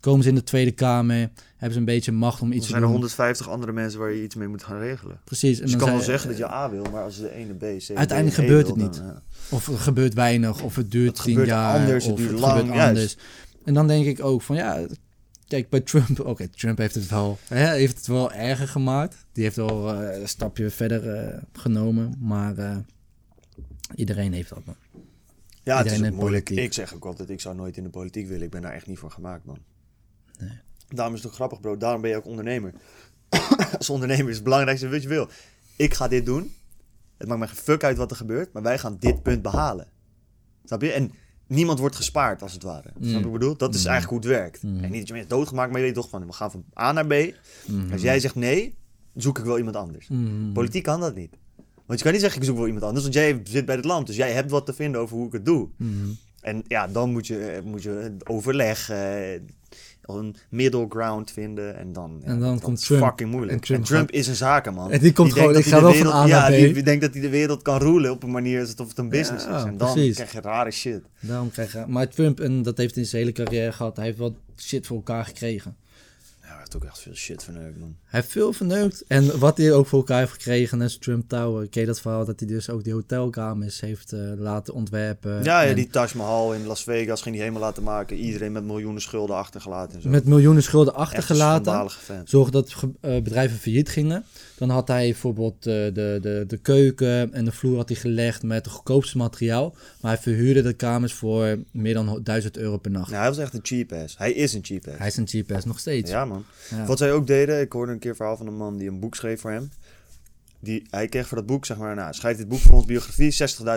[0.00, 2.82] komen ze in de Tweede Kamer, hebben ze een beetje macht om iets te zijn
[2.82, 2.96] er doen.
[2.96, 5.20] 150 andere mensen waar je iets mee moet gaan regelen.
[5.24, 5.56] Precies.
[5.58, 7.60] En Dus je kan wel zeggen dat je A wil, maar als de ene B,
[7.60, 8.96] C, D, Uiteindelijk E gebeurt het niet.
[8.96, 9.22] ja.
[9.50, 12.80] Of er gebeurt weinig, of het duurt tien jaar, anders, het of duurt het lang,
[12.80, 13.16] anders.
[13.64, 14.86] En dan denk ik ook van ja,
[15.48, 19.16] kijk bij Trump, oké, Trump heeft het wel, hè, heeft het wel erger gemaakt.
[19.32, 22.76] Die heeft wel eh, een stapje verder eh, genomen, maar eh,
[23.94, 24.64] iedereen heeft dat.
[24.64, 24.76] Man.
[25.66, 26.16] Ja, het is moeilijk.
[26.18, 26.58] politiek.
[26.58, 28.42] Ik zeg ook altijd, ik zou nooit in de politiek willen.
[28.44, 29.58] Ik ben daar echt niet voor gemaakt, man.
[30.38, 30.58] Nee.
[30.88, 31.76] Daarom is het ook grappig, bro.
[31.76, 32.72] Daarom ben je ook ondernemer.
[33.78, 35.28] Als ondernemer is het belangrijkste wat je wil.
[35.76, 36.54] Ik ga dit doen.
[37.16, 38.52] Het maakt me geen fuck uit wat er gebeurt.
[38.52, 39.86] Maar wij gaan dit punt behalen.
[40.64, 40.92] Snap je?
[40.92, 41.12] En
[41.46, 42.88] niemand wordt gespaard, als het ware.
[42.92, 43.56] Snap je wat ik bedoel?
[43.56, 43.90] Dat is Mm.
[43.90, 44.62] eigenlijk hoe het werkt.
[44.62, 44.84] Mm.
[44.84, 46.26] En niet dat je mensen doodgemaakt, maar je weet toch van...
[46.26, 47.12] We gaan van A naar B.
[47.92, 48.76] Als jij zegt nee,
[49.14, 50.08] zoek ik wel iemand anders.
[50.52, 51.36] Politiek kan dat niet.
[51.86, 53.02] Want je kan niet zeggen, ik zoek wel iemand anders.
[53.02, 54.06] Want jij zit bij het land.
[54.06, 55.68] Dus jij hebt wat te vinden over hoe ik het doe.
[55.76, 55.90] Mhm.
[56.40, 59.32] En ja, dan moet je, eh, moet je overleg, eh,
[60.02, 61.76] een middle ground vinden.
[61.76, 63.02] En dan, ja, En dan komt Trump.
[63.02, 63.68] fucking moeilijk.
[63.68, 64.90] En En Trump gaat- is een zakenman.
[64.90, 66.74] En die komt gewoon, ik ga wel van wereld- A naar Ja, B.
[66.74, 69.44] die denkt dat hij de wereld kan roelen op een manier alsof het een business
[69.44, 69.64] Ja, is.
[69.64, 70.14] En dan precies.
[70.14, 71.00] krijg je rare shit.
[71.20, 74.04] Daarom krijg je, maar Trump, en dat heeft hij in zijn hele carrière gehad, hij
[74.04, 75.76] heeft wel shit voor elkaar gekregen.
[76.76, 77.96] Heeft ook echt veel shit verneukt, man.
[78.04, 79.04] Hij heeft veel verneukt.
[79.08, 81.68] En wat hij ook voor elkaar heeft gekregen, als Trump Tower.
[81.68, 85.44] Ken je dat verhaal dat hij dus ook die hotelkamers heeft eh, laten ontwerpen?
[85.44, 88.16] Ja, ja, en die Taj Mahal in Las Vegas ging hij helemaal laten maken.
[88.16, 90.08] Iedereen met miljoenen schulden achtergelaten en zo.
[90.08, 91.90] Met miljoenen schulden achtergelaten.
[92.24, 94.24] Zorg dat eh, bedrijven failliet gingen.
[94.56, 98.42] Dan had hij bijvoorbeeld eh, de, de, de keuken en de vloer had hij gelegd
[98.42, 99.74] met het goedkoopste materiaal.
[100.00, 103.10] Maar hij verhuurde de kamers voor meer dan 1000 euro per nacht.
[103.10, 104.18] Ja, hij was echt een cheap ass.
[104.18, 104.98] Hij is een cheap ass.
[104.98, 106.10] Hij is een cheap ass nog steeds.
[106.10, 106.44] Ja, man.
[106.70, 106.84] Ja.
[106.86, 109.00] Wat zij ook deden, ik hoorde een keer een verhaal van een man die een
[109.00, 109.70] boek schreef voor hem.
[110.60, 113.36] Die, hij kreeg voor dat boek, zeg maar, nou, schrijf dit boek voor ons biografie,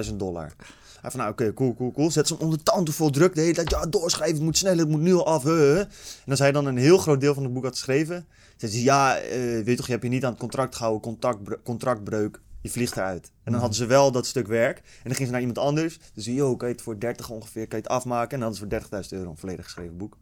[0.10, 0.54] 60.000 dollar.
[1.02, 2.12] Hij van, nou oké, cool, cool, cool.
[2.12, 3.70] Zet ze hem onder tanden vol druk de hele tijd.
[3.70, 5.44] Ja, doorschrijven, het moet sneller, het moet nu al af.
[5.44, 5.80] hè, hè.
[5.80, 5.88] En
[6.30, 8.26] als hij dan een heel groot deel van het boek had geschreven,
[8.58, 11.02] zei hij, ja, eh, weet je toch, je hebt je niet aan het contract gehouden,
[11.02, 13.26] contractbre- contractbreuk, je vliegt eruit.
[13.26, 13.62] En dan Mhm.
[13.62, 14.78] hadden ze wel dat stuk werk.
[14.78, 16.00] En dan gingen ze naar iemand anders.
[16.14, 18.32] Dus yo, kan je het voor 30 ongeveer, kan je het afmaken?
[18.32, 20.18] En dan hadden ze voor 30.000 euro een volledig geschreven boek.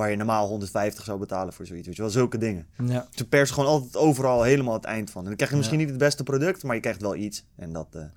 [0.00, 2.10] Waar je normaal 150 zou betalen voor zoiets, weet je wel.
[2.10, 2.66] Zulke dingen.
[2.84, 3.06] Ja.
[3.14, 5.20] Ze persen gewoon altijd overal helemaal het eind van.
[5.22, 5.84] En dan krijg je misschien Ja.
[5.84, 7.44] niet het beste product, maar je krijgt wel iets.
[7.56, 7.86] En dat...
[7.90, 8.10] eh, Maar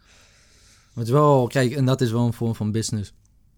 [0.93, 3.13] het is wel, kijk, en dat is wel een vorm van business.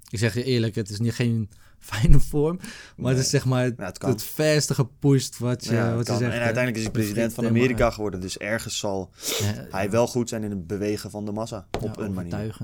[0.10, 1.50] Ik zeg je eerlijk, het is niet geen
[1.80, 2.60] fijne vorm,
[2.98, 6.14] maar het is zeg maar het, Ja, het verste gepusht wat je, ja, wat je
[6.14, 6.22] zegt.
[6.22, 6.44] en hè.
[6.44, 8.20] uiteindelijk is hij president van Amerika geworden.
[8.22, 9.10] Dus ergens zal
[9.40, 11.68] Ja, hij wel goed zijn in het bewegen van de massa.
[11.82, 12.58] Op een manier.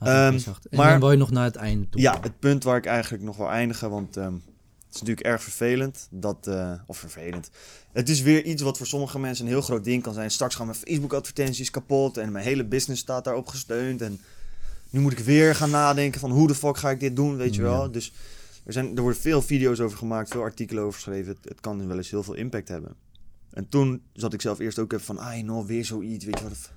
[0.00, 2.00] Ehm, en maar- dan wil je nog naar het einde toe.
[2.00, 3.90] Ja, het punt waar ik eigenlijk nog wil eindigen.
[3.90, 4.34] Want ehm,
[4.88, 6.08] Het is natuurlijk erg vervelend.
[6.10, 7.50] Dat, eh, of vervelend.
[7.92, 10.30] Het is weer iets wat voor sommige mensen een heel groot ding kan zijn.
[10.30, 14.02] Straks gaan mijn Facebook-advertenties kapot en mijn hele business staat daarop gesteund.
[14.02, 14.20] En
[14.90, 17.54] nu moet ik weer gaan nadenken van hoe de fuck ga ik dit doen, weet
[17.54, 17.82] je wel.
[17.82, 17.88] Ja.
[17.88, 18.12] Dus
[18.64, 21.28] er, zijn, er worden veel video's over gemaakt, veel artikelen over geschreven.
[21.34, 22.94] Het, het kan wel eens heel veel impact hebben.
[23.50, 26.44] En toen zat ik zelf eerst ook even van, ah, nou, weer zoiets, weet je
[26.44, 26.72] wat.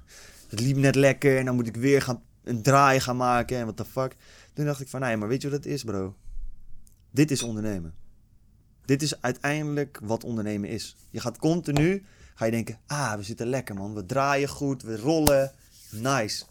[0.48, 3.66] Het liep net lekker en dan moet ik weer gaan, een draai gaan maken en
[3.66, 4.16] wat the fuck.
[4.54, 6.16] Toen dacht ik van, nee, maar weet je wat het is, bro?
[7.12, 7.94] Dit is ondernemen.
[8.86, 10.96] Dit is uiteindelijk wat ondernemen is.
[11.10, 12.04] Je gaat continu,
[12.36, 13.94] ga je denken, ah, we zitten lekker, man.
[13.94, 15.52] We draaien goed, we rollen.
[15.92, 16.44] Nice.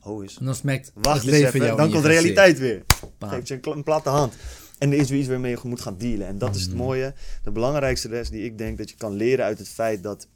[0.00, 0.36] Ho is.
[0.38, 2.84] En dan smekt Wacht het leven even, dan komt de realiteit weer.
[3.18, 3.28] Bam.
[3.30, 4.34] Geeft je een, een platte hand.
[4.78, 6.26] En er is weer iets waarmee je moet gaan dealen.
[6.26, 6.80] En dat is het Mhm.
[6.82, 7.14] mooie.
[7.42, 10.28] De belangrijkste les die ik denk dat je kan leren uit het feit dat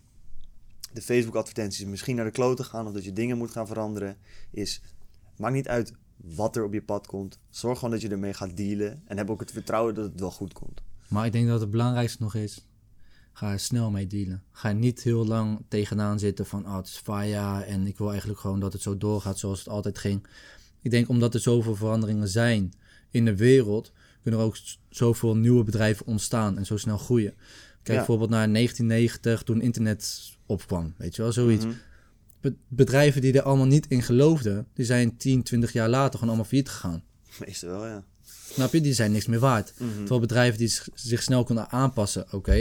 [0.93, 4.17] de Facebook-advertenties misschien naar de kloten gaan of dat je dingen moet gaan veranderen,
[4.51, 4.81] is:
[5.37, 5.93] maakt niet uit
[6.25, 7.39] wat er op je pad komt.
[7.51, 9.03] Zorg gewoon dat je ermee gaat dealen.
[9.07, 10.83] En heb ook het vertrouwen dat het wel goed komt.
[11.09, 12.67] Maar ik denk dat het belangrijkste nog is,
[13.33, 14.43] ga er snel mee dealen.
[14.53, 18.41] Ga niet heel lang tegenaan zitten van, oh, het is fire en ik wil eigenlijk
[18.41, 20.27] gewoon dat het zo doorgaat zoals het altijd ging.
[20.83, 22.73] Ik denk omdat er zoveel veranderingen zijn
[23.11, 23.93] in de wereld,
[24.23, 24.57] kunnen er ook
[24.89, 27.35] zoveel nieuwe bedrijven ontstaan en zo snel groeien.
[27.37, 27.95] Kijk Ja.
[27.95, 31.65] bijvoorbeeld naar 1990 toen internet opkwam, weet je wel, zoiets.
[31.65, 31.75] Mhm.
[32.69, 36.45] Bedrijven die er allemaal niet in geloofden, die zijn 10, 20 jaar later gewoon allemaal
[36.51, 37.03] failliet gegaan.
[37.47, 38.05] Meestal wel, ja.
[38.51, 38.81] Snap je?
[38.81, 39.73] Die zijn niks meer waard.
[39.79, 39.97] Mhm.
[39.97, 42.53] Terwijl bedrijven die zich- snel konden aanpassen, oké.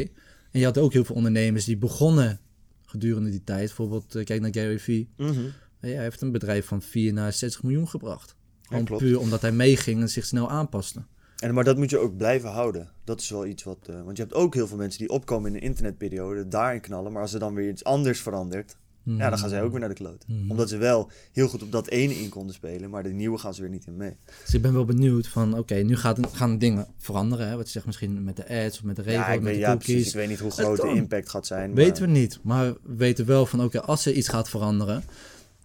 [0.51, 2.39] En je had ook heel veel ondernemers die begonnen
[2.85, 3.65] gedurende die tijd.
[3.65, 5.09] Bijvoorbeeld, eh, kijk naar Gary Vee.
[5.17, 5.39] Mhm.
[5.79, 8.35] Hij heeft een bedrijf van 4 naar 60 miljoen gebracht.
[8.61, 11.03] Gewoon puur omdat hij meeging en zich snel aanpaste.
[11.37, 12.89] En, maar dat moet je ook blijven houden.
[13.03, 13.77] Dat is wel iets wat.
[13.89, 17.11] eh, want je hebt ook heel veel mensen die opkomen in de internetperiode, daarin knallen.
[17.11, 19.89] Maar als er dan weer iets anders verandert, ja, dan gaan zij ook weer naar
[19.89, 20.25] de kloot.
[20.27, 20.51] Mhm.
[20.51, 23.53] Omdat ze wel heel goed op dat ene in konden spelen, maar de nieuwe gaan
[23.53, 24.15] ze weer niet in mee.
[24.45, 27.47] Dus ik ben wel benieuwd van, oké, nu gaat, gaan dingen veranderen.
[27.47, 27.55] Hè?
[27.55, 29.53] Wat je zegt misschien met de ads of met de regels, ja, ik met weet,
[29.53, 29.93] de ja, precies.
[29.93, 30.07] cookies.
[30.09, 31.75] Ik weet niet hoe groot de impact gaat zijn.
[31.75, 35.03] Weten maar- we niet, maar we weten wel van oké, als er iets gaat veranderen,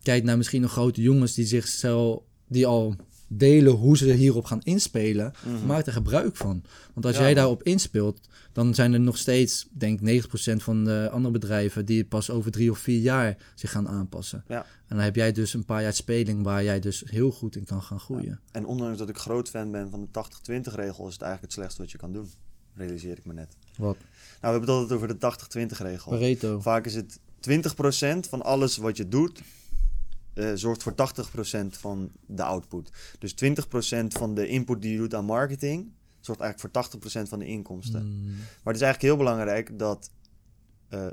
[0.03, 4.63] kijk naar misschien nog grote jongens die zichzelf, die al delen hoe ze hierop gaan
[4.63, 5.67] inspelen, Mhm.
[5.67, 6.63] maak er gebruik van.
[6.95, 7.23] Want als Ja.
[7.23, 8.21] jij daarop inspeelt,
[8.53, 12.71] dan zijn er nog steeds, denk 90% van de andere bedrijven die pas over drie
[12.71, 14.45] of vier jaar zich gaan aanpassen.
[14.49, 14.61] Ja.
[14.61, 17.65] En dan heb jij dus een paar jaar speling waar jij dus heel goed in
[17.65, 18.41] kan gaan groeien.
[18.53, 21.53] En ondanks dat ik groot fan ben van de 80-20 regel, is het eigenlijk het
[21.53, 22.31] slechtste wat je kan doen.
[22.77, 23.57] Realiseer ik me net.
[23.77, 23.97] Wat?
[23.97, 23.99] Nou,
[24.41, 26.11] we hebben het altijd over de 80-20 regel.
[26.11, 26.61] Pareto.
[26.61, 29.41] Vaak is het 20% van alles wat je doet,
[30.35, 32.91] eh, zorgt voor 80% van de output.
[33.19, 37.39] Dus 20% van de input die je doet aan marketing, zorgt eigenlijk voor 80% van
[37.39, 38.01] de inkomsten.
[38.01, 38.25] Hmm.
[38.35, 40.11] Maar het is eigenlijk heel belangrijk dat
[40.89, 41.07] eh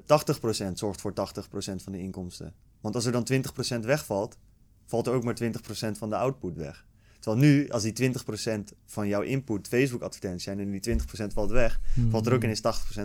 [0.70, 2.54] 80% zorgt voor 80% van de inkomsten.
[2.82, 4.38] Want als er dan 20% wegvalt,
[4.86, 6.86] valt er ook maar 20% van de output weg.
[7.20, 11.04] Terwijl nu, als die 20% van jouw input Facebook advertenties zijn en die 20%
[11.34, 12.62] valt weg, valt er ook ineens 80%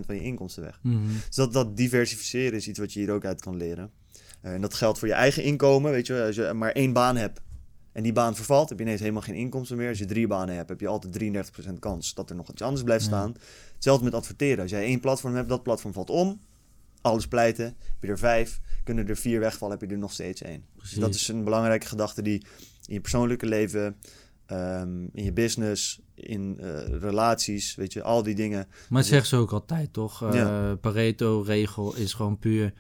[0.07, 0.79] van je inkomsten weg.
[0.83, 1.13] Mhm.
[1.27, 3.91] Dus dat, dat diversificeren is iets wat je hier ook uit kan leren.
[4.41, 5.91] Eh, en dat geldt voor je eigen inkomen.
[5.91, 7.41] Weet je, als je maar één baan hebt
[7.93, 9.89] en die baan vervalt, heb je ineens helemaal geen inkomsten meer.
[9.89, 12.83] Als je drie banen hebt, heb je altijd 33% kans dat er nog iets anders
[12.83, 13.09] blijft Ja.
[13.11, 13.35] staan.
[13.75, 14.63] Hetzelfde met adverteren.
[14.63, 16.41] Als jij één platform hebt, dat platform valt om.
[17.01, 17.65] Alles pleiten.
[17.65, 20.65] Heb je er vijf, kunnen er vier wegvallen, heb je er nog steeds één.
[20.73, 20.99] Dus Precies.
[20.99, 22.47] dat is een belangrijke gedachte die
[22.87, 23.97] in je persoonlijke leven,
[24.47, 28.67] ehm, in je business, in eh, relaties, weet je, al die dingen.
[28.89, 30.23] Maar dat zeggen ze ook altijd, toch?
[30.23, 30.73] Eh.
[30.81, 32.73] Pareto-regel is gewoon puur...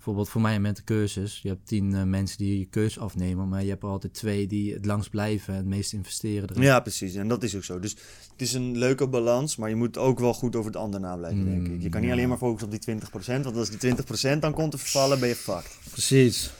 [0.00, 1.40] Bijvoorbeeld voor mij met de cursus.
[1.42, 3.48] Je hebt tien eh, mensen die je cursus afnemen...
[3.48, 5.52] maar je hebt er altijd twee die het langst blijven...
[5.52, 6.62] en het meest investeren erin.
[6.62, 7.14] Ja, precies.
[7.14, 7.78] En dat is ook zo.
[7.78, 7.90] Dus
[8.30, 11.16] het is een leuke balans, maar je moet ook wel goed over het ander na
[11.16, 11.80] blijven Mm, denken.
[11.80, 13.94] Je kan niet alleen maar focussen op die 20%, want als die
[14.36, 15.78] 20% dan komt te vervallen, ben je fucked.
[15.90, 16.50] Precies.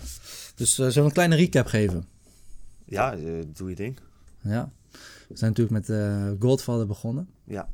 [0.55, 2.05] Dus eh, zullen we een kleine recap geven?
[2.85, 3.23] Ja, eh,
[3.55, 3.99] doe je ding.
[4.41, 4.73] Ja.
[5.29, 5.99] We zijn natuurlijk met
[6.41, 7.29] Goldfather begonnen.
[7.45, 7.69] Ja,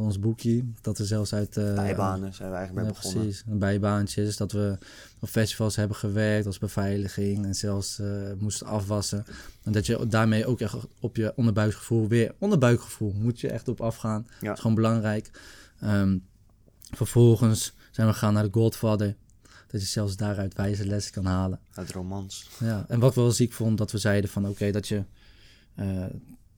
[0.00, 0.64] Ons boekje.
[0.80, 1.56] Dat we zelfs uit...
[1.56, 3.22] eh, bijbanen zijn we eigenlijk mee begonnen.
[3.22, 3.44] precies.
[3.46, 4.36] Een bijbaantjes.
[4.36, 4.78] Dat we
[5.20, 8.06] op festivals hebben gewerkt als beveiliging en zelfs eh,
[8.38, 9.24] moesten afwassen.
[9.62, 12.34] En dat je daarmee ook echt op je onderbuikgevoel weer...
[12.38, 14.26] Onderbuikgevoel moet je echt op afgaan.
[14.40, 14.46] Ja.
[14.46, 15.30] Dat is gewoon belangrijk.
[15.80, 16.18] Ehm,
[16.80, 19.16] vervolgens zijn we gegaan naar de Godfather.
[19.66, 21.60] Dat je zelfs daaruit wijze lessen kan halen.
[21.74, 22.50] Uit romans.
[22.58, 25.04] Ja, en wat wel ziek vond, dat we zeiden van oké, dat je
[25.74, 26.04] eh,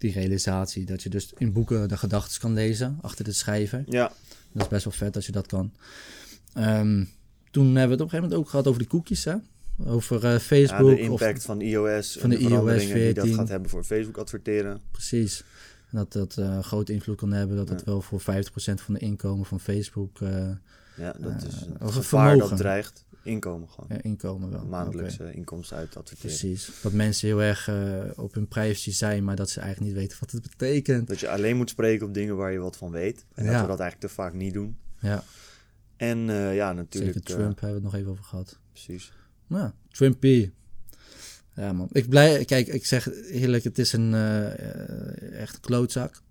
[0.02, 3.84] die realisatie, dat je dus in boeken de gedachten kan lezen achter de schrijver.
[3.88, 4.12] Ja,
[4.52, 5.72] Dat is best wel vet als je dat kan.
[6.54, 7.04] Ehm,
[7.50, 9.34] toen hebben we het op een gegeven moment ook gehad over de cookies, hè?
[9.86, 10.88] Over eh, ja Facebook.
[10.96, 13.34] de impact Of, van iOS van de de, iOS veranderingen die dat 14.
[13.34, 14.80] gaat hebben voor Facebook adverteren.
[14.90, 15.44] precies.
[15.90, 17.56] En dat dat eh, grote invloed kan hebben.
[17.56, 17.74] Dat Ja.
[17.84, 18.24] wel voor 50%
[18.82, 20.48] van de inkomen van Facebook eh,
[20.96, 23.04] Ja, dat is een of gevaar dat dreigt.
[23.24, 23.86] Inkomen gewoon.
[23.92, 24.64] Ja, inkomen wel.
[24.64, 26.38] Maandelijkse inkomsten uit adverteren.
[26.38, 26.70] Precies.
[26.82, 30.16] Dat mensen heel erg eh, op hun privacy zijn, maar dat ze eigenlijk niet weten
[30.20, 31.08] wat het betekent.
[31.08, 33.24] Dat je alleen moet spreken op dingen waar je wat van weet.
[33.34, 34.76] En dat we dat eigenlijk te vaak niet doen.
[35.00, 35.24] Ja,
[35.96, 37.14] En eh, ja, natuurlijk.
[37.14, 38.58] zeker eh, Trump hebben we het nog even over gehad.
[38.72, 39.12] precies.
[39.46, 40.50] Nou, Trumpy.
[41.54, 42.44] Ja man, ik blij.
[42.44, 44.14] Kijk, ik zeg eerlijk, het is een
[45.32, 46.22] echt een klootzak.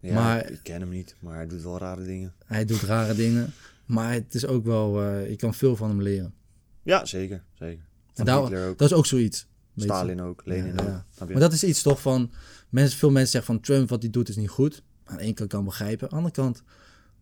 [0.00, 2.32] Ja, Maar- ik ken hem niet, maar hij doet wel rare dingen.
[2.46, 3.52] Hij doet rare dingen,
[3.90, 6.34] maar het is ook wel, eh, je kan veel van hem leren.
[6.82, 7.42] Ja, zeker.
[7.54, 7.84] zeker.
[8.14, 8.38] Daar-
[8.68, 8.78] ook.
[8.78, 9.46] Dat is ook zoiets.
[9.76, 10.42] Stalin ook.
[10.44, 10.88] Lenin Ja, ook.
[11.18, 11.24] ja.
[11.28, 12.30] Maar dat is iets toch van,
[12.68, 14.82] mensen, veel mensen zeggen van Trump, wat hij doet is niet goed.
[15.04, 16.62] Aan de ene kant kan begrijpen, aan de andere kant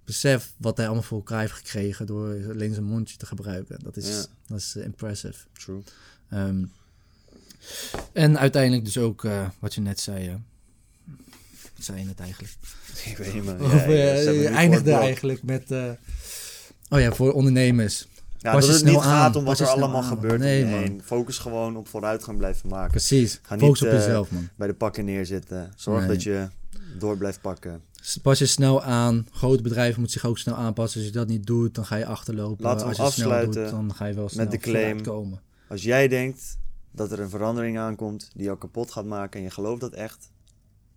[0.05, 3.79] besef wat hij allemaal voor elkaar heeft gekregen door alleen zijn mondje te gebruiken.
[3.83, 4.25] Dat is, Ja.
[4.47, 5.39] dat is eh, impressive.
[5.53, 5.83] True.
[6.31, 6.65] Ehm,
[8.13, 10.29] en uiteindelijk dus ook eh, wat je net zei.
[10.29, 10.35] eh,
[11.77, 12.53] wat zei je net eigenlijk?
[13.11, 13.63] Ik weet niet meer.
[13.63, 15.71] Of, eh, je eindigde eigenlijk met...
[16.91, 18.09] oh ja, voor ondernemers.
[18.39, 20.09] Ja, Pas dat het niet gaat aan, om wat er allemaal aan.
[20.09, 21.01] gebeurt Nee, man.
[21.05, 22.91] Focus gewoon op vooruitgang blijven maken.
[22.91, 23.41] Precies.
[23.43, 24.49] Ga Focus niet, op eh, jezelf, man.
[24.57, 25.73] Bij de pakken neerzitten.
[25.77, 26.09] Zorg Nee.
[26.09, 26.49] dat je
[26.99, 27.83] door blijft pakken.
[28.23, 29.27] Pas je snel aan.
[29.33, 31.01] Grote bedrijven moeten zich ook snel aanpassen.
[31.01, 32.65] Als je dat niet doet, dan ga je achterlopen.
[32.65, 35.03] Laten we Als je het snel doet, afsluiten dan ga je wel snel de claim.
[35.03, 35.41] komen.
[35.69, 36.59] Als jij denkt
[36.91, 40.31] dat er een verandering aankomt die jou kapot gaat maken en je gelooft dat echt,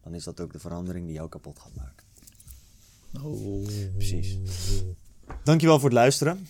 [0.03, 2.05] dan is dat ook de verandering die jou kapot gaat maken.
[3.23, 3.67] Oh.
[3.97, 4.37] Precies.
[5.43, 6.47] Dankjewel voor het luisteren.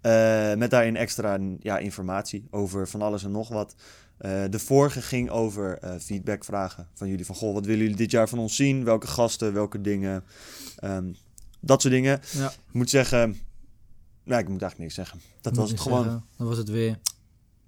[0.00, 3.74] Eh, met daarin extra ja, informatie over van alles en nog wat.
[4.18, 7.26] Eh, de vorige ging over eh, feedbackvragen van jullie.
[7.26, 8.84] Van, goh, wat willen jullie dit jaar van ons zien?
[8.84, 10.24] Welke gasten, welke dingen?
[10.76, 11.12] Ehm,
[11.60, 12.20] dat soort dingen.
[12.30, 13.38] Ja, Ik moet zeggen...
[14.24, 15.20] Nou, ik moet eigenlijk niks zeggen.
[15.40, 16.02] Dat was het gewoon.
[16.02, 16.24] zeggen.
[16.36, 16.98] Dat was het weer.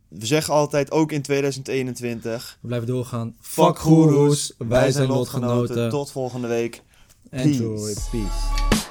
[0.08, 2.58] We zeggen altijd, ook in 2021...
[2.60, 3.36] We blijven doorgaan.
[3.40, 5.90] Fuck goeroes, wij zijn lotgenoten.
[5.90, 6.82] Tot volgende week.
[7.30, 7.94] Enjoy.
[8.10, 8.81] Peace.